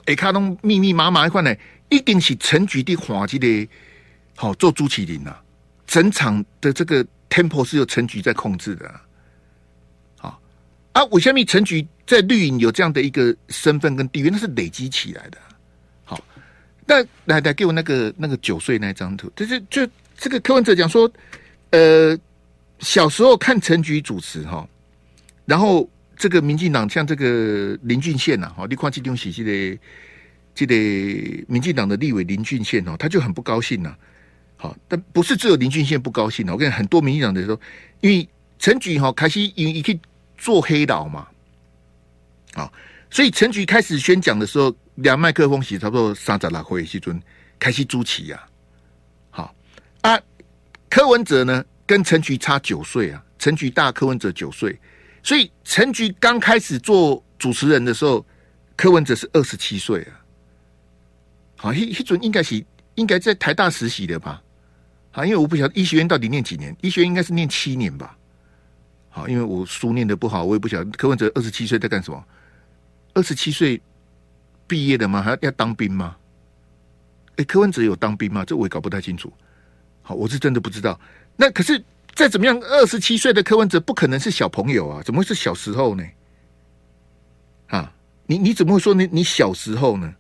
[0.08, 1.56] 一卡通密密麻麻一块呢，
[1.90, 3.70] 一定是陈菊的话，记得
[4.36, 5.36] 好做朱麒麟呐。
[5.86, 9.02] 整场的这个 tempo 是由陈菊在控制的啊。
[10.18, 10.42] 好
[10.94, 14.30] 啊，为什么陈菊在绿营有这样的一个身份跟地位？
[14.30, 15.38] 那是累积起来的。
[16.04, 16.20] 好，
[16.88, 21.12] 那来来给我那个那个九岁那张图，就是就这个柯文哲讲说，
[21.72, 22.18] 呃，
[22.80, 24.68] 小时候看陈菊主持哈，
[25.46, 29.80] 然后这个民进党像这个林俊宪呐，哈，你看这东西这个
[30.56, 30.76] 这个
[31.48, 33.96] 民进党的立委林俊宪哦，他就很不高兴呐。
[34.64, 36.54] 好，但不是只有林俊宪不高兴的。
[36.54, 37.60] 我跟你很多民进党的人说，
[38.00, 38.26] 因为
[38.58, 40.00] 陈菊哈开始因为可以
[40.38, 41.28] 做黑道嘛，
[42.54, 42.72] 啊，
[43.12, 47.22] 所以陈菊开始宣讲的时候，两麦克风是差不多三十六岁时阵
[47.60, 48.42] 开始主持呀。
[49.32, 49.54] 好
[50.00, 50.18] 啊，
[50.90, 54.80] 柯文哲呢跟陈菊差九岁啊，陈菊大柯文哲九岁，
[55.22, 58.26] 所以陈菊刚开始做主持人的时候，
[58.78, 60.24] 柯文哲是二十七岁啊。
[61.58, 62.64] 好，一一准应该是
[62.96, 64.42] 应该在台大实习的吧。
[65.14, 68.18] 啊，因为我不晓得医学院到底念几年，医学院应该是念七年吧。
[69.10, 72.22] 好，因为我书念的不好，我也不晓得柯文哲二十七岁在干什么。
[73.14, 73.80] 二十七岁
[74.68, 75.22] 毕业的吗？
[75.22, 76.16] 还要当兵吗？
[77.36, 78.44] 哎、柯文哲有当兵吗？
[78.44, 79.32] 这我也搞不太清楚。
[80.02, 81.00] 好，我是真的不知道。
[81.36, 81.84] 那可是
[82.16, 86.04] 再怎么样，二十七岁的柯文哲不可能是小朋友啊，怎么会是小时候呢？
[87.68, 87.94] 啊，
[88.26, 90.12] 你你怎么会说你你小时候呢？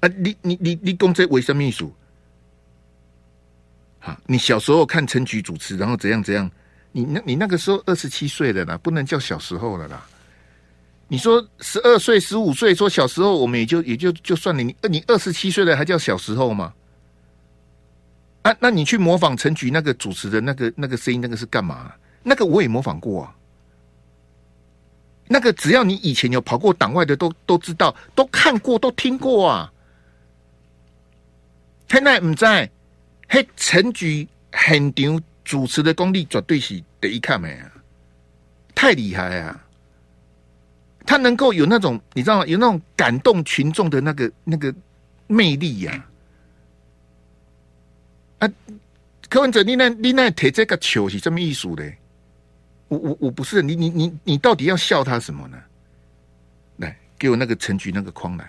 [0.00, 1.92] 啊，你你你你公这卫生秘书，
[3.98, 6.50] 好，你小时候看陈菊主持，然后怎样怎样？
[6.92, 10.04] 你那你那个时候二十七岁了啦，不能叫小时候了啦。
[11.06, 16.72] 你说十二岁、十五岁，说小时候，我们也就也就就算你，你你二十七岁了，还叫小时候吗？
[18.42, 21.92] 啊，那你去模仿陈菊那个主持的那个那个声音，那个是干嘛？
[22.22, 23.36] 那个我也模仿过啊。
[25.28, 29.72] 那个只要你以前有跑过党外的，都都知道，都看过，都听过啊。
[31.90, 32.46] 现在唔知，
[33.28, 37.72] 嘿，陈局现场主持的功力绝对是第一看没啊，
[38.76, 39.60] 太厉害啊！
[41.04, 42.46] 他能够有那种你知道吗？
[42.46, 44.72] 有那种感动群众的那个那个
[45.26, 46.06] 魅力呀！
[48.38, 48.48] 啊，
[49.28, 51.98] 柯文哲，你那你那提这个球是什么意思嘞？
[52.86, 55.58] 我我我不是你你你你到底要笑他什么呢？
[56.76, 58.48] 来，给我那个陈局那个框来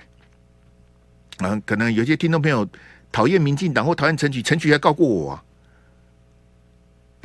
[1.40, 1.60] 啊！
[1.66, 2.70] 可能有些听众朋友。
[3.12, 5.44] 讨厌民进党或讨厌陈菊，陈菊还告过我啊！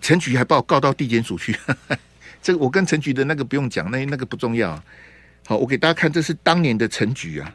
[0.02, 1.58] 陈菊还把我告到地检署去。
[2.42, 4.80] 这个我跟陈菊的那个不用讲，那那个不重要。
[5.46, 7.54] 好，我给大家看，这是当年的陈菊啊。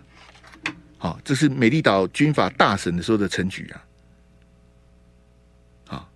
[0.97, 3.85] 好，这是美丽岛军法大审的时候的陈菊啊。
[5.87, 6.09] 好，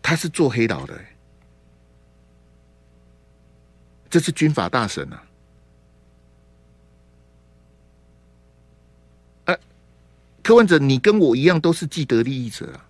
[0.00, 1.06] 他是做黑道的，欸。
[4.10, 5.22] 这是军法大审啊。
[10.48, 12.80] 柯文哲，你跟我一样都是既得利益者！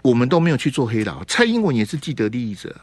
[0.00, 1.22] 我们都没有去做黑道。
[1.28, 2.74] 蔡英文也是既得利益者，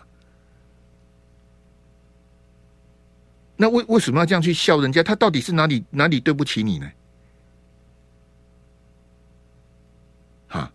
[3.56, 5.02] 那为为什么要这样去笑人家？
[5.02, 6.88] 他到底是哪里哪里对不起你呢？
[10.50, 10.72] 哈，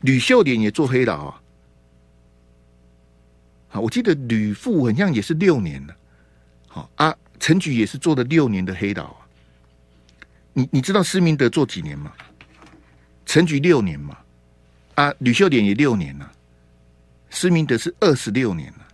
[0.00, 1.42] 吕秀莲也做黑道啊！
[3.68, 5.94] 好，我记得吕父好像也是六年了。
[6.70, 7.14] 好啊。
[7.42, 9.24] 陈菊也是做了六年的黑道啊，
[10.52, 12.12] 你你知道施明德做几年吗？
[13.24, 14.18] 陈菊六年嘛，
[14.94, 16.30] 啊，吕秀莲也六年了，
[17.30, 18.86] 施明德是二十六年了，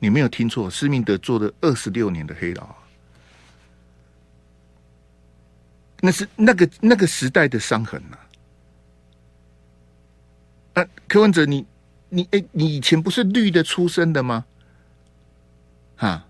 [0.00, 2.74] 你没有听错，施明德做了二十六年的黑道啊，
[6.00, 8.18] 那是那个那个时代的伤痕呐。
[10.82, 11.64] 啊，柯文哲，你
[12.08, 14.44] 你哎，你以前不是绿的出身的吗？
[15.94, 16.26] 哈。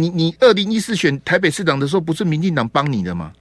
[0.00, 3.32] 你你二零一四选台北市长的时候，不是民进党帮你的吗？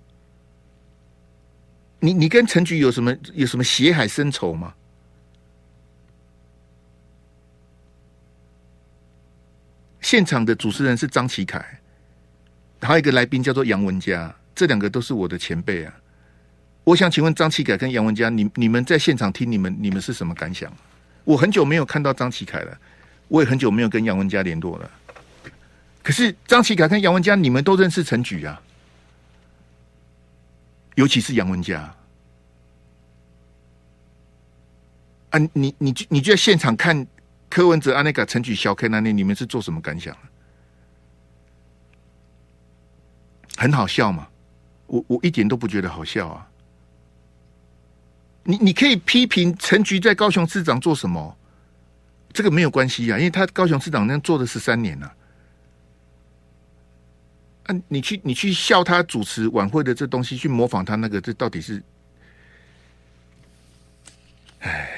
[2.01, 4.73] 你你跟陈菊有什么有什么血海深仇吗？
[10.01, 11.79] 现场的主持人是张启凯，
[12.81, 15.93] 还有一个来宾叫做杨文佳，这两个都是我的前辈啊。
[16.83, 20.71] 我想请问张启凯跟杨文佳，你你们在现场听你们你们是什么感想？
[21.25, 22.77] 我很久没有看到张启凯了，
[23.27, 24.89] 我也很久没有跟杨文佳联络了。
[26.01, 28.61] 可是张启凯跟杨文佳，你们都认识陈菊啊，
[30.95, 31.93] 尤其是杨文佳
[35.31, 37.05] 啊，你你你你就在现场看
[37.49, 40.15] 柯文哲啊那个陈菊小 K 那里，你们是做什么感想？
[43.57, 44.27] 很好笑吗？
[44.87, 46.47] 我我一点都不觉得好笑啊！
[48.43, 51.37] 你你可以批评陈菊在高雄市长做什么，
[52.33, 55.13] 这个没有关系啊，因为他高雄市长那做了十三年了。
[57.87, 61.81] 你去你去笑他主持晚会的这东西，去模仿他那个，这到底是？
[64.59, 64.89] 哎，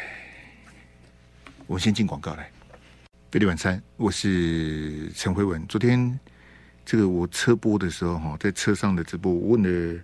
[1.67, 2.49] 我先进广告来。
[3.31, 5.65] 飞利晚餐，我是陈辉文。
[5.67, 6.19] 昨天
[6.85, 10.03] 这个我车播的时候哈，在车上的直播，我问了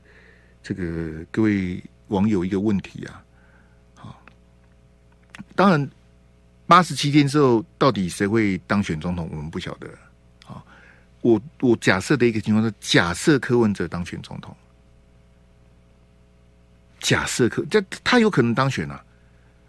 [0.64, 3.24] 这个各位网友一个问题啊。
[3.96, 4.24] 好，
[5.56, 5.90] 当然
[6.66, 9.90] 八十七天之后，到底谁会当选总统，我们不晓得。
[11.28, 14.56] 我我假设的一个情况是，假设柯文哲当选总统，
[17.00, 19.04] 假设柯这他有可能当选啊。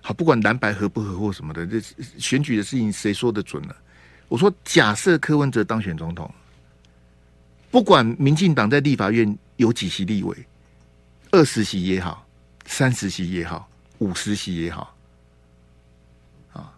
[0.00, 1.80] 好，不管蓝白合不合或什么的，这
[2.16, 3.74] 选举的事情谁说的准呢？
[4.28, 6.32] 我说，假设柯文哲当选总统，
[7.72, 10.36] 不管民进党在立法院有几席立委，
[11.32, 12.24] 二十席也好，
[12.66, 13.68] 三十席也好，
[13.98, 14.94] 五十席也好，
[16.52, 16.72] 啊，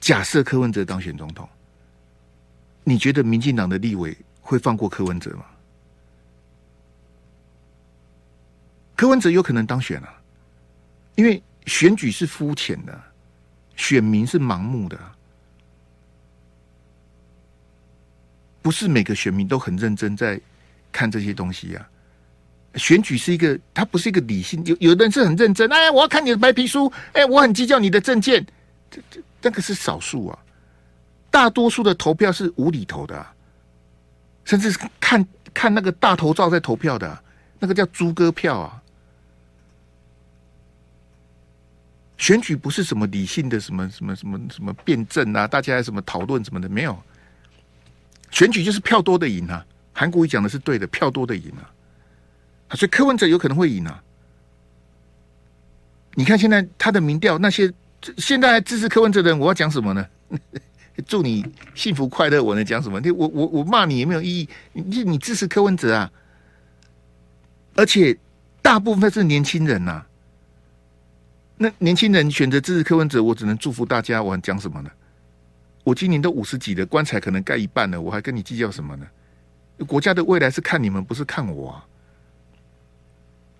[0.00, 1.46] 假设柯文哲当选总统，
[2.88, 5.44] 你觉得民进党的立委会放过柯文哲吗？
[8.94, 10.14] 柯文哲有可能当选啊，
[11.16, 11.42] 因为。
[11.66, 12.96] 选举是肤浅的，
[13.74, 14.96] 选民是盲目的，
[18.62, 20.40] 不是每个选民都很认真在
[20.92, 21.84] 看这些东西呀、
[22.72, 22.78] 啊。
[22.78, 28.46] 选举是一个，它不是一个理性，有有的人是很认真，哎，我要看你的白皮书，哎，我很计较你的证件，
[28.88, 30.38] 这这那个是少数啊，
[31.36, 33.26] 大多数的投票是无厘头的、
[34.46, 35.22] 甚至是看
[35.52, 37.22] 看那个大头照在投票的、
[37.58, 38.82] 那个叫猪哥票啊。
[42.16, 46.98] 选举不是什么理性的什么什么什么什么辩证啊，大家什么讨论什么的没有。
[48.30, 54.02] 选举就是票多的赢啊，韩国瑜讲的是对的，票多的赢啊，所以柯文哲有可能会赢啊。
[56.14, 57.70] 你看现在他的民调，那些
[58.16, 60.08] 现在支持柯文哲的人，我要讲什么呢？
[61.04, 63.00] 祝你幸福快乐，我能讲什么？
[63.14, 66.10] 我我我骂你也没有意义，你你支持柯文哲啊，
[67.74, 68.16] 而且
[68.62, 70.04] 大部分是年轻人呐、
[71.58, 74.22] 那年轻人选择支持柯文哲，我只能祝福大家。
[74.22, 74.90] 我讲什么呢？
[75.84, 79.06] 我今年都五十几了，棺材可能盖一半了，我还跟你计较什么呢？
[79.86, 81.84] 国家的未来是看你们，不是看我啊！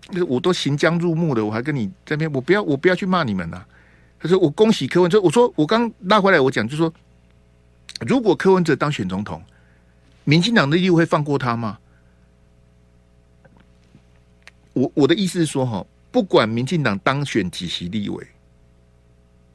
[0.09, 3.63] 那我都行将入墓了，我还跟你这边，我不要，我不要去骂你们呐、
[4.19, 6.91] 他说：“我恭喜柯文哲。”我说：“我刚拉回来，我讲就说，
[8.01, 9.41] 如果柯文哲当选总统，
[10.23, 11.79] 民进党的立委会放过他吗？”
[14.73, 15.85] 我我的意思是说，哈。
[16.09, 18.27] 不管民进党当选几席立委，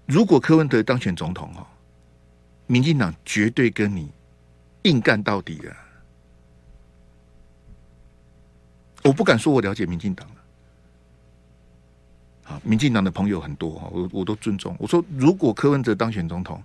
[0.07, 1.67] 如果柯文哲当选总统哦，
[2.69, 4.09] 民进党绝对跟你
[4.83, 5.75] 硬干到底的。
[9.03, 10.29] 我不敢说我了解民进党
[12.45, 14.77] 啊，民进党的朋友很多哈，我我都尊重。
[14.79, 16.63] 我说，如果柯文哲当选总统，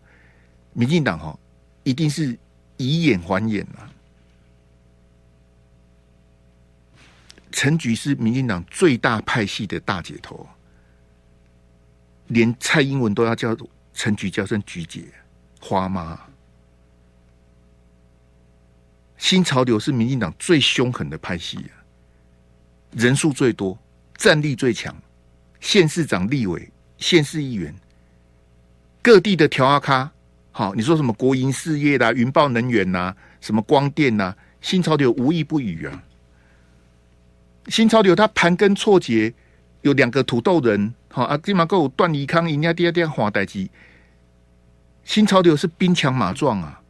[0.74, 1.40] 民进党哈
[1.88, 2.38] 一定是
[2.76, 3.90] 以眼还眼啊。
[7.50, 10.46] 陈菊是民进党最大派系的大姐头，
[12.28, 13.56] 连蔡英文都要叫
[13.94, 15.06] 陈菊叫声菊姐、
[15.62, 16.20] 花妈。
[19.18, 21.72] 新潮流是民进党最凶狠的派系啊，
[22.92, 23.80] 人数最多，
[24.18, 24.94] 战力最强，
[25.62, 27.74] 县市长、立委、县市议员，
[29.02, 30.12] 各地的调阿咖，
[30.58, 36.02] 好，你说什么国营事业啦、云豹能源呐、什么光电呐，新潮流无一不语啊。
[37.68, 39.32] 新潮流它盘根错节，
[39.84, 43.70] 有两个土豆人，好啊，金马够段宜康，人家第二天华代基。
[45.04, 46.82] 新潮流是兵强马壮啊！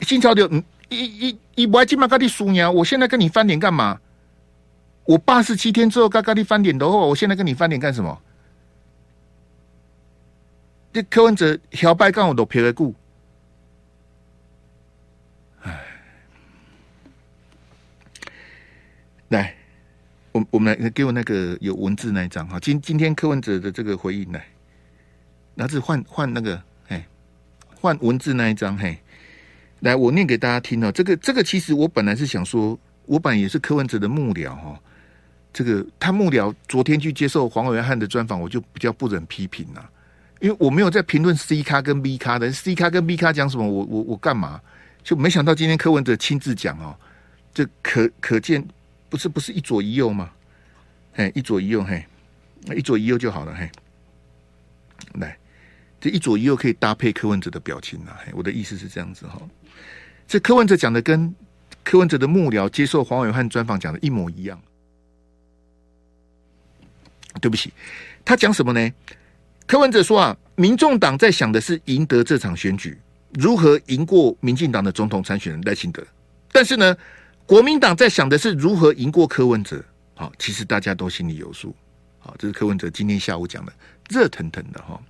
[0.00, 4.00] 新潮流，嗯，一一一，我今嘛跟你输赢，我现在跟你翻脸干嘛？
[5.04, 8.18] 我八十七天之后刚跟你翻脸的话，我现在跟你翻脸干什么？
[10.92, 12.94] 这柯文哲小白干我都撇了顾。
[15.62, 15.84] 哎，
[19.28, 19.56] 来。
[20.32, 24.46] 我我们来给我那个有文字那一张哈，今今天柯文哲的这个回应来，
[25.54, 27.04] 那是换换那个嘿，
[27.78, 28.96] 换文字那一张嘿，
[29.80, 30.90] 来我念给大家听哦。
[30.90, 34.80] 这个这个其实我本来是想说，我本来也是柯文哲的幕僚哈，
[35.52, 39.90] 这个他幕僚昨天去接受黄伟汉的专访，我就比较不忍批评了，
[40.42, 44.60] 因为我没有在评论 C 咖跟 B 咖的，C 咖跟 B 咖讲什么，我我我干嘛？
[45.04, 46.98] 就没想到今天柯文哲亲自讲哦，
[47.54, 48.66] 这可可见。
[49.08, 50.32] 不是不是一左一右吗？
[51.12, 52.04] 嘿，一左一右，嘿，
[52.74, 53.70] 一左一右就好了，嘿。
[55.20, 55.38] 来，
[56.00, 58.18] 这一左一右可以搭配柯文哲的表情啊。
[58.24, 59.40] 嘿，我的意思是这样子哈。
[60.26, 61.32] 这柯文哲讲的跟
[61.84, 64.60] 柯文哲的幕僚接受黄伟汉专访讲的一模一样。
[67.40, 67.72] 对不起，
[68.24, 68.92] 他讲什么呢？
[69.72, 73.00] 柯文哲说啊，民众党在想的是赢得这场选举，
[73.30, 76.06] 如何赢过民进党的总统参选人赖清德。
[76.52, 76.94] 但是呢，
[77.46, 79.82] 国民党在想的是如何赢过柯文哲。
[80.14, 81.74] 好，其实大家都心里有数。
[82.18, 83.72] 好，这是柯文哲今天下午讲的，
[84.10, 85.00] 热腾腾的哈。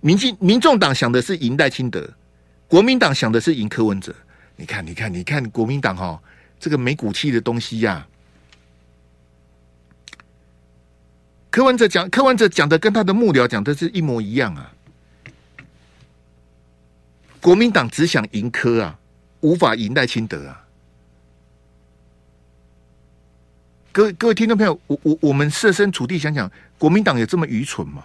[0.00, 2.08] 民进民众党想的是赢赖清德，
[2.68, 4.14] 国民党想的是赢柯文哲。
[4.54, 6.22] 你看，你看，你看，国民党哈，
[6.60, 8.06] 这个没骨气的东西呀、啊。
[11.58, 14.72] 柯文哲讲，柯文哲讲的跟他的幕僚讲的是一模一样啊。
[17.40, 18.96] 国民党只想赢柯啊，
[19.40, 20.64] 无法赢赖清德啊。
[23.90, 26.48] 各位各位听众朋友，我我我们设身处地想想，
[26.78, 28.04] 国民党有这么愚蠢吗？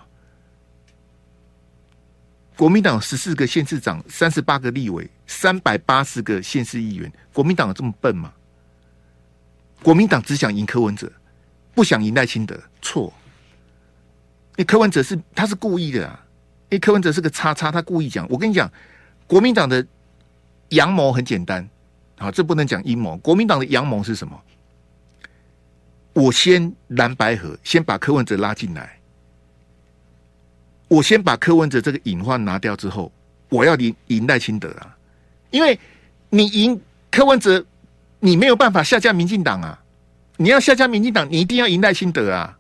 [2.58, 8.34] 国民党十四个县市长，三十八个立委，三百八十个县市议员，国民党有这么笨吗？
[9.84, 11.12] 国民党只想赢柯文哲，
[11.76, 13.14] 不想赢赖清德，错。
[14.56, 16.26] 因为柯文哲是他是故意的啊，
[16.70, 18.28] 因为柯文哲是个叉叉，他故意讲。
[18.30, 18.72] 我跟你讲，
[19.26, 19.86] 国民党的
[20.70, 21.68] 阳谋很简单，
[22.18, 23.18] 好，这不能讲阴谋。
[23.18, 24.40] 国民党的阳谋是什么？
[26.14, 29.00] 我先蓝白合，先把柯文哲拉进来。
[30.88, 33.12] 我先把柯文哲这个隐患拿掉之后，
[33.50, 34.96] 我要赢赢赖清德啊！
[35.50, 35.80] 因为
[36.30, 36.80] 你赢
[37.10, 37.66] 柯文哲，
[38.20, 39.82] 你没有办法下架民进党啊！
[40.38, 42.56] 你要下架民进党，你一定要赢赖清德啊！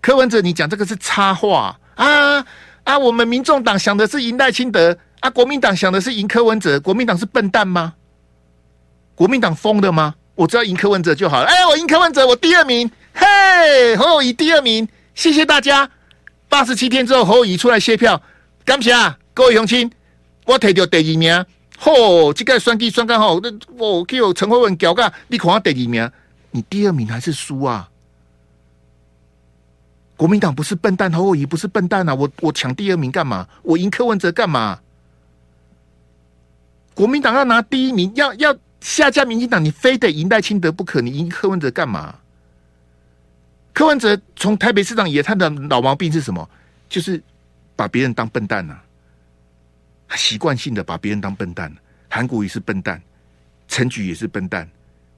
[0.00, 2.44] 柯文哲，你讲这个是插话啊
[2.84, 2.98] 啊！
[2.98, 6.80] 我们民众党想的是赢赖清德啊，国民党想的是赢柯文哲。
[6.80, 7.94] 国民党是笨蛋吗？
[9.14, 10.14] 国民党疯的吗？
[10.34, 11.46] 我只要赢柯文哲就好了。
[11.46, 12.90] 哎，我赢柯文哲，我第二名。
[13.12, 15.90] 嘿，侯友宜第二名，谢谢大家。
[16.48, 18.22] 八十七天之后，侯友宜出来谢票，
[18.64, 18.94] 感谢
[19.34, 19.90] 各位乡亲，
[20.46, 21.44] 我摕到第二名。
[21.78, 26.10] 吼，这个选举选刚好，那我叫陈慧文交个，你看我第二名，
[26.52, 27.89] 你第二名还是输啊？
[30.20, 32.14] 国民党不是笨蛋，侯友宜不是笨蛋啊！
[32.14, 33.48] 我我抢第二名干嘛？
[33.62, 34.78] 我赢柯文哲干嘛？
[36.92, 41.00] 国民党要拿第一名，要要下架民进党，你非得赢赖清德不可？
[41.00, 42.14] 你赢柯文哲干嘛？
[43.72, 46.46] 柯文哲从台北市长也，他的老毛病是什么？
[46.86, 47.22] 就是
[47.74, 48.78] 把别人当笨蛋呐、
[50.08, 51.74] 啊，习惯性的把别人当笨蛋。
[52.10, 53.00] 韩国瑜是笨蛋，
[53.68, 54.68] 陈菊也是笨蛋，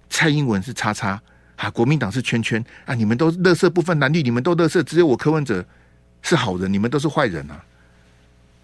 [0.09, 1.21] 蔡英文是叉叉。
[1.63, 1.71] 啊！
[1.71, 2.93] 国民党是圈圈啊！
[2.93, 5.65] 你们都垃圾不分男女，你们都垃圾，只有我柯文哲
[6.21, 7.65] 是好人，你们都是坏人啊！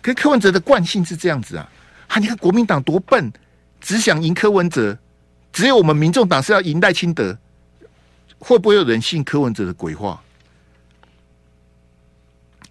[0.03, 1.71] 可柯文哲的惯性是这样子啊！
[2.09, 2.19] 啊！
[2.19, 3.33] 你看国民党多笨，
[3.81, 4.99] 只想赢柯文哲，
[5.53, 7.39] 只有我们民众党是要赢赖清德，
[8.41, 10.21] 会不会有人信柯文哲的鬼话？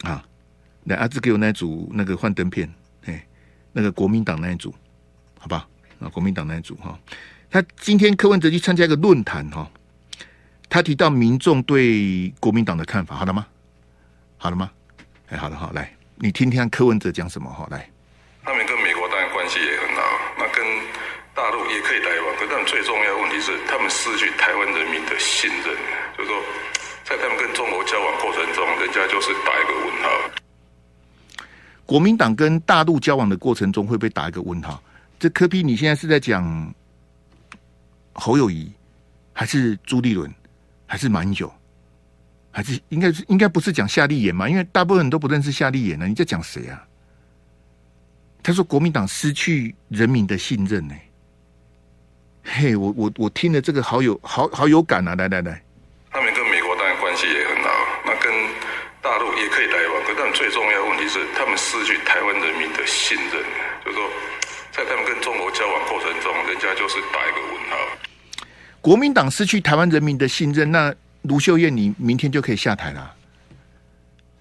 [0.02, 0.22] 啊！
[0.84, 2.70] 那，阿志给我那组那个幻灯片，
[3.06, 3.26] 哎，
[3.72, 4.76] 那个国民党那一组，
[5.40, 5.66] 好吧？
[6.02, 7.00] 啊，国民党那一组哈，
[7.50, 9.72] 他今天柯文哲去参加一个论坛哈。
[10.70, 13.48] 他提到民众对国民党的看法，好了吗？
[14.38, 14.70] 好了吗？
[15.30, 17.50] 哎，好了，好，来，你听听柯文哲讲什么？
[17.50, 17.90] 好，来。
[18.44, 20.02] 他们跟美国当然关系也很好，
[20.38, 20.64] 那跟
[21.34, 25.76] 大陆也可以来往，可但最重要的问题是，他们失去台湾人民的信任，
[26.18, 26.42] 就是说，
[27.04, 30.10] 在他们跟中国交往过程中，人家就是打一个问号。
[31.86, 34.82] 国民党跟大陆交往的过程中会被打一个问号？
[35.20, 36.74] 这柯 P，你现在是在讲
[38.14, 38.72] 侯友谊
[39.34, 40.34] 还是朱立伦？
[40.88, 41.54] 还是蛮久，
[42.50, 44.50] 还是应该是应该不是讲夏立言嘛？
[44.50, 46.08] 因为大部分人都不认识夏立言呢。
[46.08, 46.82] 你在讲谁啊？
[48.42, 50.96] 他说国民党失去人民的信任呢。
[52.46, 55.14] 嘿，我我我听了这个好有好好有感啊！
[55.16, 55.62] 来来来，
[56.10, 57.70] 他们跟美国当然关系也很好，
[58.06, 58.32] 那跟
[59.02, 63.44] 大陆也可以来往，但最重要的问题是他们失去台湾人民的信任，
[63.84, 64.10] 就是说
[64.72, 67.76] 在他们跟中国交往过程中，人家就是打一个问号。
[68.88, 73.14] 国民党失去台湾人民的信任，那卢秀燕你明天就可以下台了。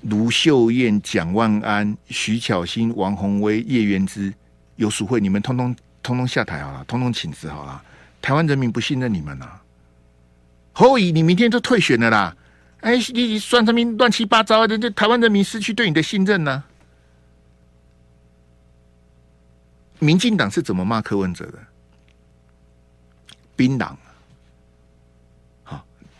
[0.02, 4.32] 卢秀燕、蒋万安、徐巧芯、王宏威、叶元之、
[4.76, 7.82] 游淑慧，你们通通通通下台好了，通通请辞好了。
[8.22, 9.60] 台湾人民不信任你们啊！
[10.74, 12.36] 侯乙，你明天就退选了啦！
[12.82, 14.78] 哎，你算什么乱七八糟的？
[14.78, 16.62] 这台湾人民失去对你的信任呢、
[19.98, 21.58] 民进党是怎么骂柯文哲的？
[23.56, 23.96] 槟榔。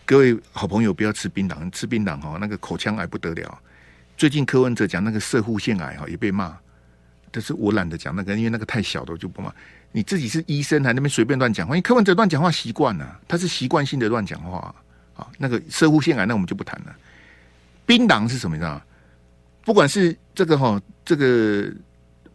[0.07, 3.59] 各位好朋友，不要吃槟榔，吃槟榔哈，那个口腔癌不得了。
[4.17, 6.57] 最近柯文哲讲那个射护腺癌哈，也被骂。
[7.33, 9.53] 但是我懒得讲那个，因为那个太小的，我就不骂。
[9.91, 11.75] 你自己是医生，还那边随便乱讲话。
[11.75, 14.73] 因为柯文哲乱讲话习惯了，他是习惯性的乱讲话
[15.17, 15.27] 啊。
[15.39, 16.95] 那个射护腺癌，那我们就不谈了。
[17.85, 18.55] 槟榔是什么？
[18.55, 18.81] 你知道？
[19.65, 21.69] 不管是这个哈，这个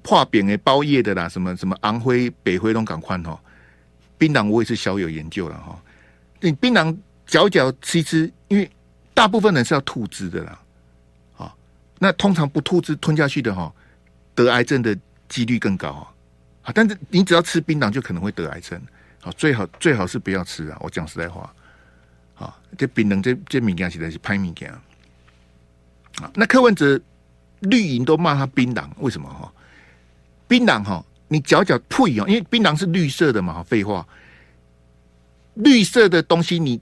[0.01, 3.41] 破扁的包叶的啦，什么什么昂灰、北灰龙港宽哈，
[4.17, 5.81] 槟榔我也是小有研究了哈。
[6.41, 6.93] 你槟榔。
[7.31, 8.69] 嚼嚼吃吃，因为
[9.13, 10.59] 大部分人是要吐汁的啦，
[11.37, 11.55] 啊，
[11.97, 13.73] 那通常不吐汁吞下去的哈，
[14.35, 14.95] 得癌症的
[15.29, 16.11] 几率更高啊，
[16.63, 18.79] 啊，但是你只要吃槟榔就可能会得癌症，
[19.21, 20.77] 好，最好最好是不要吃啊！
[20.81, 21.49] 我讲实在话，
[22.35, 24.69] 啊，这槟榔这这敏感实在是拍敏感
[26.21, 26.29] 啊。
[26.35, 26.99] 那柯文哲
[27.61, 29.49] 绿营都骂他槟榔，为什么哈？
[30.49, 34.05] 槟榔哈，你嚼嚼呸哦，因为槟榔是绿色的嘛，废话，
[35.53, 36.81] 绿色的东西你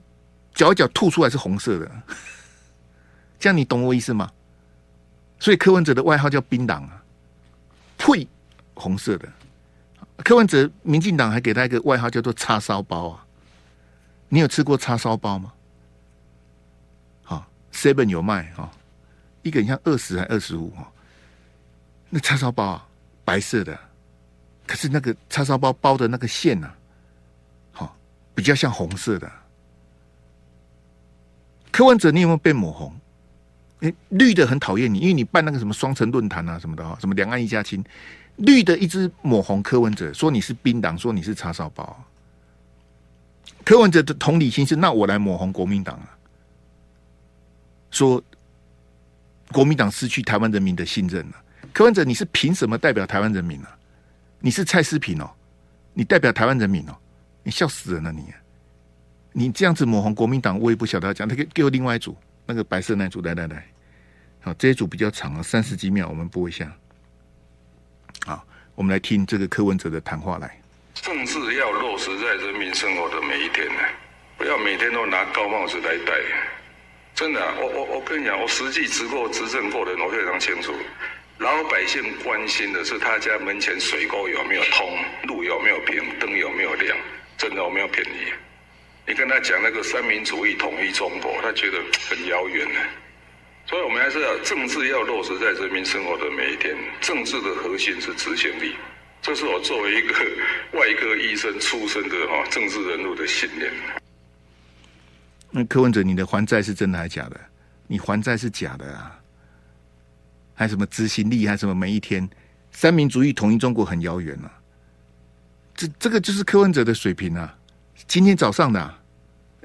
[0.54, 1.90] 嚼一嚼吐出来是红色的，
[3.38, 4.30] 这样你懂我意思吗？
[5.38, 7.02] 所以柯文哲的外号叫槟榔啊，
[7.96, 8.28] 呸，
[8.74, 9.28] 红色的。
[10.18, 13.24] 柯文哲，民进党还给他一个外号叫做“叉烧包”啊，
[14.28, 15.50] 你有吃过叉烧包吗？
[17.22, 18.70] 好，seven 有卖哈，
[19.40, 20.92] 一个人像二十还二十五哈，
[22.10, 22.86] 那叉烧包啊，
[23.24, 23.78] 白色的，
[24.66, 26.70] 可是那个叉烧包包的那个馅呢，
[27.72, 27.96] 好，
[28.34, 29.32] 比较像红色的。
[31.70, 32.94] 柯文哲，你有没有被抹红？
[33.80, 37.82] 哎，绿的很讨厌你，因为你办那个什么双城论坛啊什么的哈，什么两岸一家亲。
[38.36, 42.04] 绿的一直抹红柯文哲，说你是冰党，说你是叉烧包。
[43.64, 46.08] 柯文哲的同理心是，那我来抹红国民党啊，
[47.90, 48.22] 说
[49.52, 51.36] 国民党失去台湾人民的信任了。
[51.72, 53.68] 柯文哲，你是凭什么代表台湾人民呢？
[54.40, 55.30] 你是蔡诗平哦，
[55.92, 56.96] 你代表台湾人民哦，
[57.42, 58.24] 你笑死人了你！
[59.32, 61.28] 你这样子抹红国民党，我也不晓得要讲。
[61.28, 62.16] 他给给我另外一组
[62.46, 63.64] 那个白色那组，来来来，
[64.40, 66.70] 好，这一组比较长啊，三十几秒，我们播一下。
[68.26, 70.60] 好，我们来听这个柯文哲的谈话来。
[70.94, 73.80] 政治要落实在人民生活的每一天呢，
[74.36, 76.12] 不要每天都拿高帽子来戴。
[77.14, 80.72] 真的、我我我跟你讲，我实际执过执政过的，我非常清楚，
[81.38, 86.96] 老百姓关心的是他家门前水沟有没有通，路有没有平，灯有没有亮。
[87.38, 88.32] 真的，我没有骗你。
[89.10, 92.78] 你跟他讲那个三民主义统一中国，他觉得很遥远呢。
[93.66, 96.76] 所以，我们还是要政治要落实在人民生活的每一天。
[97.00, 98.76] 政治的核心是执行力，
[99.20, 100.14] 这是我作为一个
[100.78, 103.72] 外科医生出身的哈政治人物的信念。
[105.50, 107.40] 那柯文哲，你的还债是真的还是假的？
[107.88, 109.18] 你还债是假的啊？
[110.54, 111.48] 还什么执行力？
[111.48, 112.30] 还什么每一天
[112.70, 114.46] 三民主义统一中国很遥远啊？
[115.74, 117.56] 这这个就是柯文哲的水平啊！
[118.06, 118.98] 今天早上的、啊，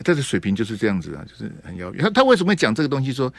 [0.03, 2.03] 他的水平就是这样子啊，就是很遥远。
[2.03, 3.13] 他他为什么会讲这个东西？
[3.13, 3.31] 说。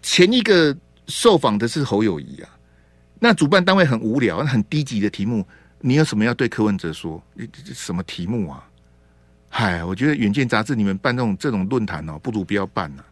[0.00, 0.74] 前一个
[1.08, 2.48] 受访的是侯友谊啊，
[3.18, 5.44] 那主办单位很无聊，很低级的题目，
[5.80, 7.20] 你有什么要对柯文哲说？
[7.74, 8.64] 什么题目啊？
[9.48, 13.04] 嗨，我觉得《远见》杂志你们办这种这种论坛哦，不如不要办了。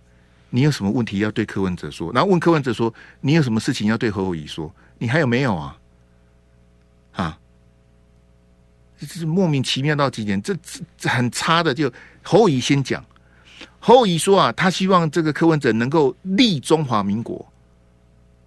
[0.48, 2.12] 你有什么问题要对柯文哲说？
[2.12, 4.72] 然后问柯文哲说，你有什么事情要对侯友谊说？
[4.96, 5.76] 你还有没有啊？
[7.14, 7.38] 啊，
[8.98, 10.56] 这是莫名其妙到极点，这
[10.96, 11.74] 这很差的。
[11.74, 11.92] 就
[12.22, 13.04] 侯乙先讲。
[13.78, 17.46] 侯乙说啊，他希望这个柯文哲能够立中华民国。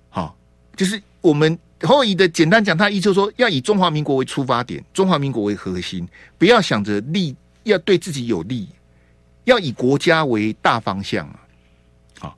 [0.10, 0.36] 好，
[0.76, 6.06] 就是我们侯友宜的简单讲，他意思说要以中华民国为出发点，中华民国为核心，
[6.38, 7.34] 不要想着利，
[7.64, 8.68] 要对自己有利，
[9.46, 11.40] 要以国家为大方向啊。
[12.20, 12.36] 好，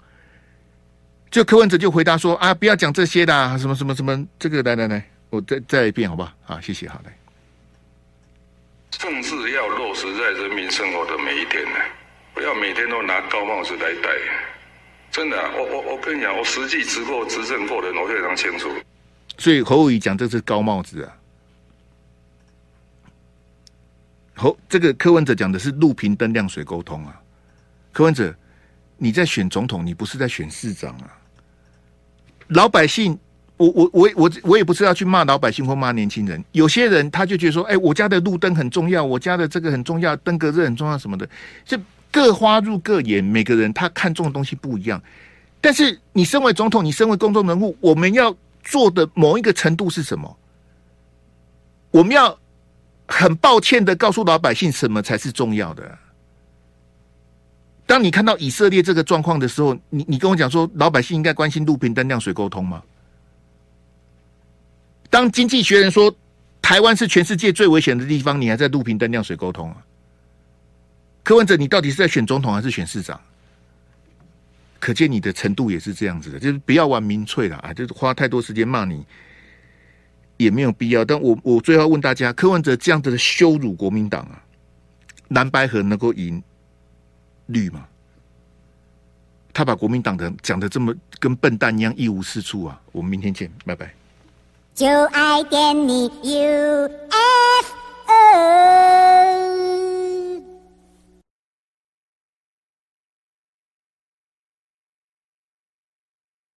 [1.32, 6.32] 就柯文哲就回答说啊，不要讲这些的，什么什么什么，这个来来来，我再再一遍好不好？
[6.43, 7.12] 好，谢谢，好嘞。
[8.91, 11.79] 政治要落实在人民生活的每一天呢。
[12.33, 14.09] 不要每天都拿高帽子来戴，
[15.11, 18.69] 真的、我我我跟你讲，我实际执过执政过的，我非常清楚。
[19.37, 21.11] 所以侯友宜讲这是高帽子啊，
[24.35, 27.21] 侯这个柯文哲讲的是路平灯亮水沟通啊。
[27.91, 28.33] 柯文哲，
[28.95, 31.11] 你在选总统，你不是在选市长啊。
[32.47, 33.19] 老百姓，
[33.62, 41.28] 我我我我我也不是要去骂老百姓或骂年轻人，有些人他就觉得说，哎，我家的路灯很重要，我家的这个很重要，登革热很重要什么的，
[41.66, 41.78] 就。
[42.14, 45.01] 各花入各眼，每个人他看重的东西不一样。
[45.62, 48.36] 但是你身为总统，你身为公众人物，我们要
[48.66, 50.38] 做的某一个程度是什么？
[51.89, 52.38] 我们要
[53.07, 55.97] 很抱歉的告诉老百姓，什么才是重要的。
[57.86, 62.84] 当你看到以色列这个状况的时候，你你跟我讲说，老百姓应该关心路平灯亮水沟通吗？
[65.12, 66.16] 当经济学人说
[66.62, 69.78] 台湾是全世界最危险的地方，你还在录屏灯亮水沟通啊？
[71.22, 73.20] 柯文哲，你到底是在选总统还是选市长？
[74.80, 77.72] 可见你的程度也是这样子的，就是不要玩民粹了啊！
[77.72, 79.05] 就是花太多时间骂你
[80.38, 81.05] 也没有必要。
[81.05, 84.41] 但我我最后问大家，柯文哲这样子的羞辱国民党啊，
[85.28, 86.41] 蓝白河能够赢
[87.47, 87.86] 绿吗？
[89.53, 92.82] 他把国民党的讲的这么跟笨蛋一样一无是处啊！
[92.93, 93.93] 我们明天见，拜拜。
[94.74, 96.91] 就爱点你 UFO。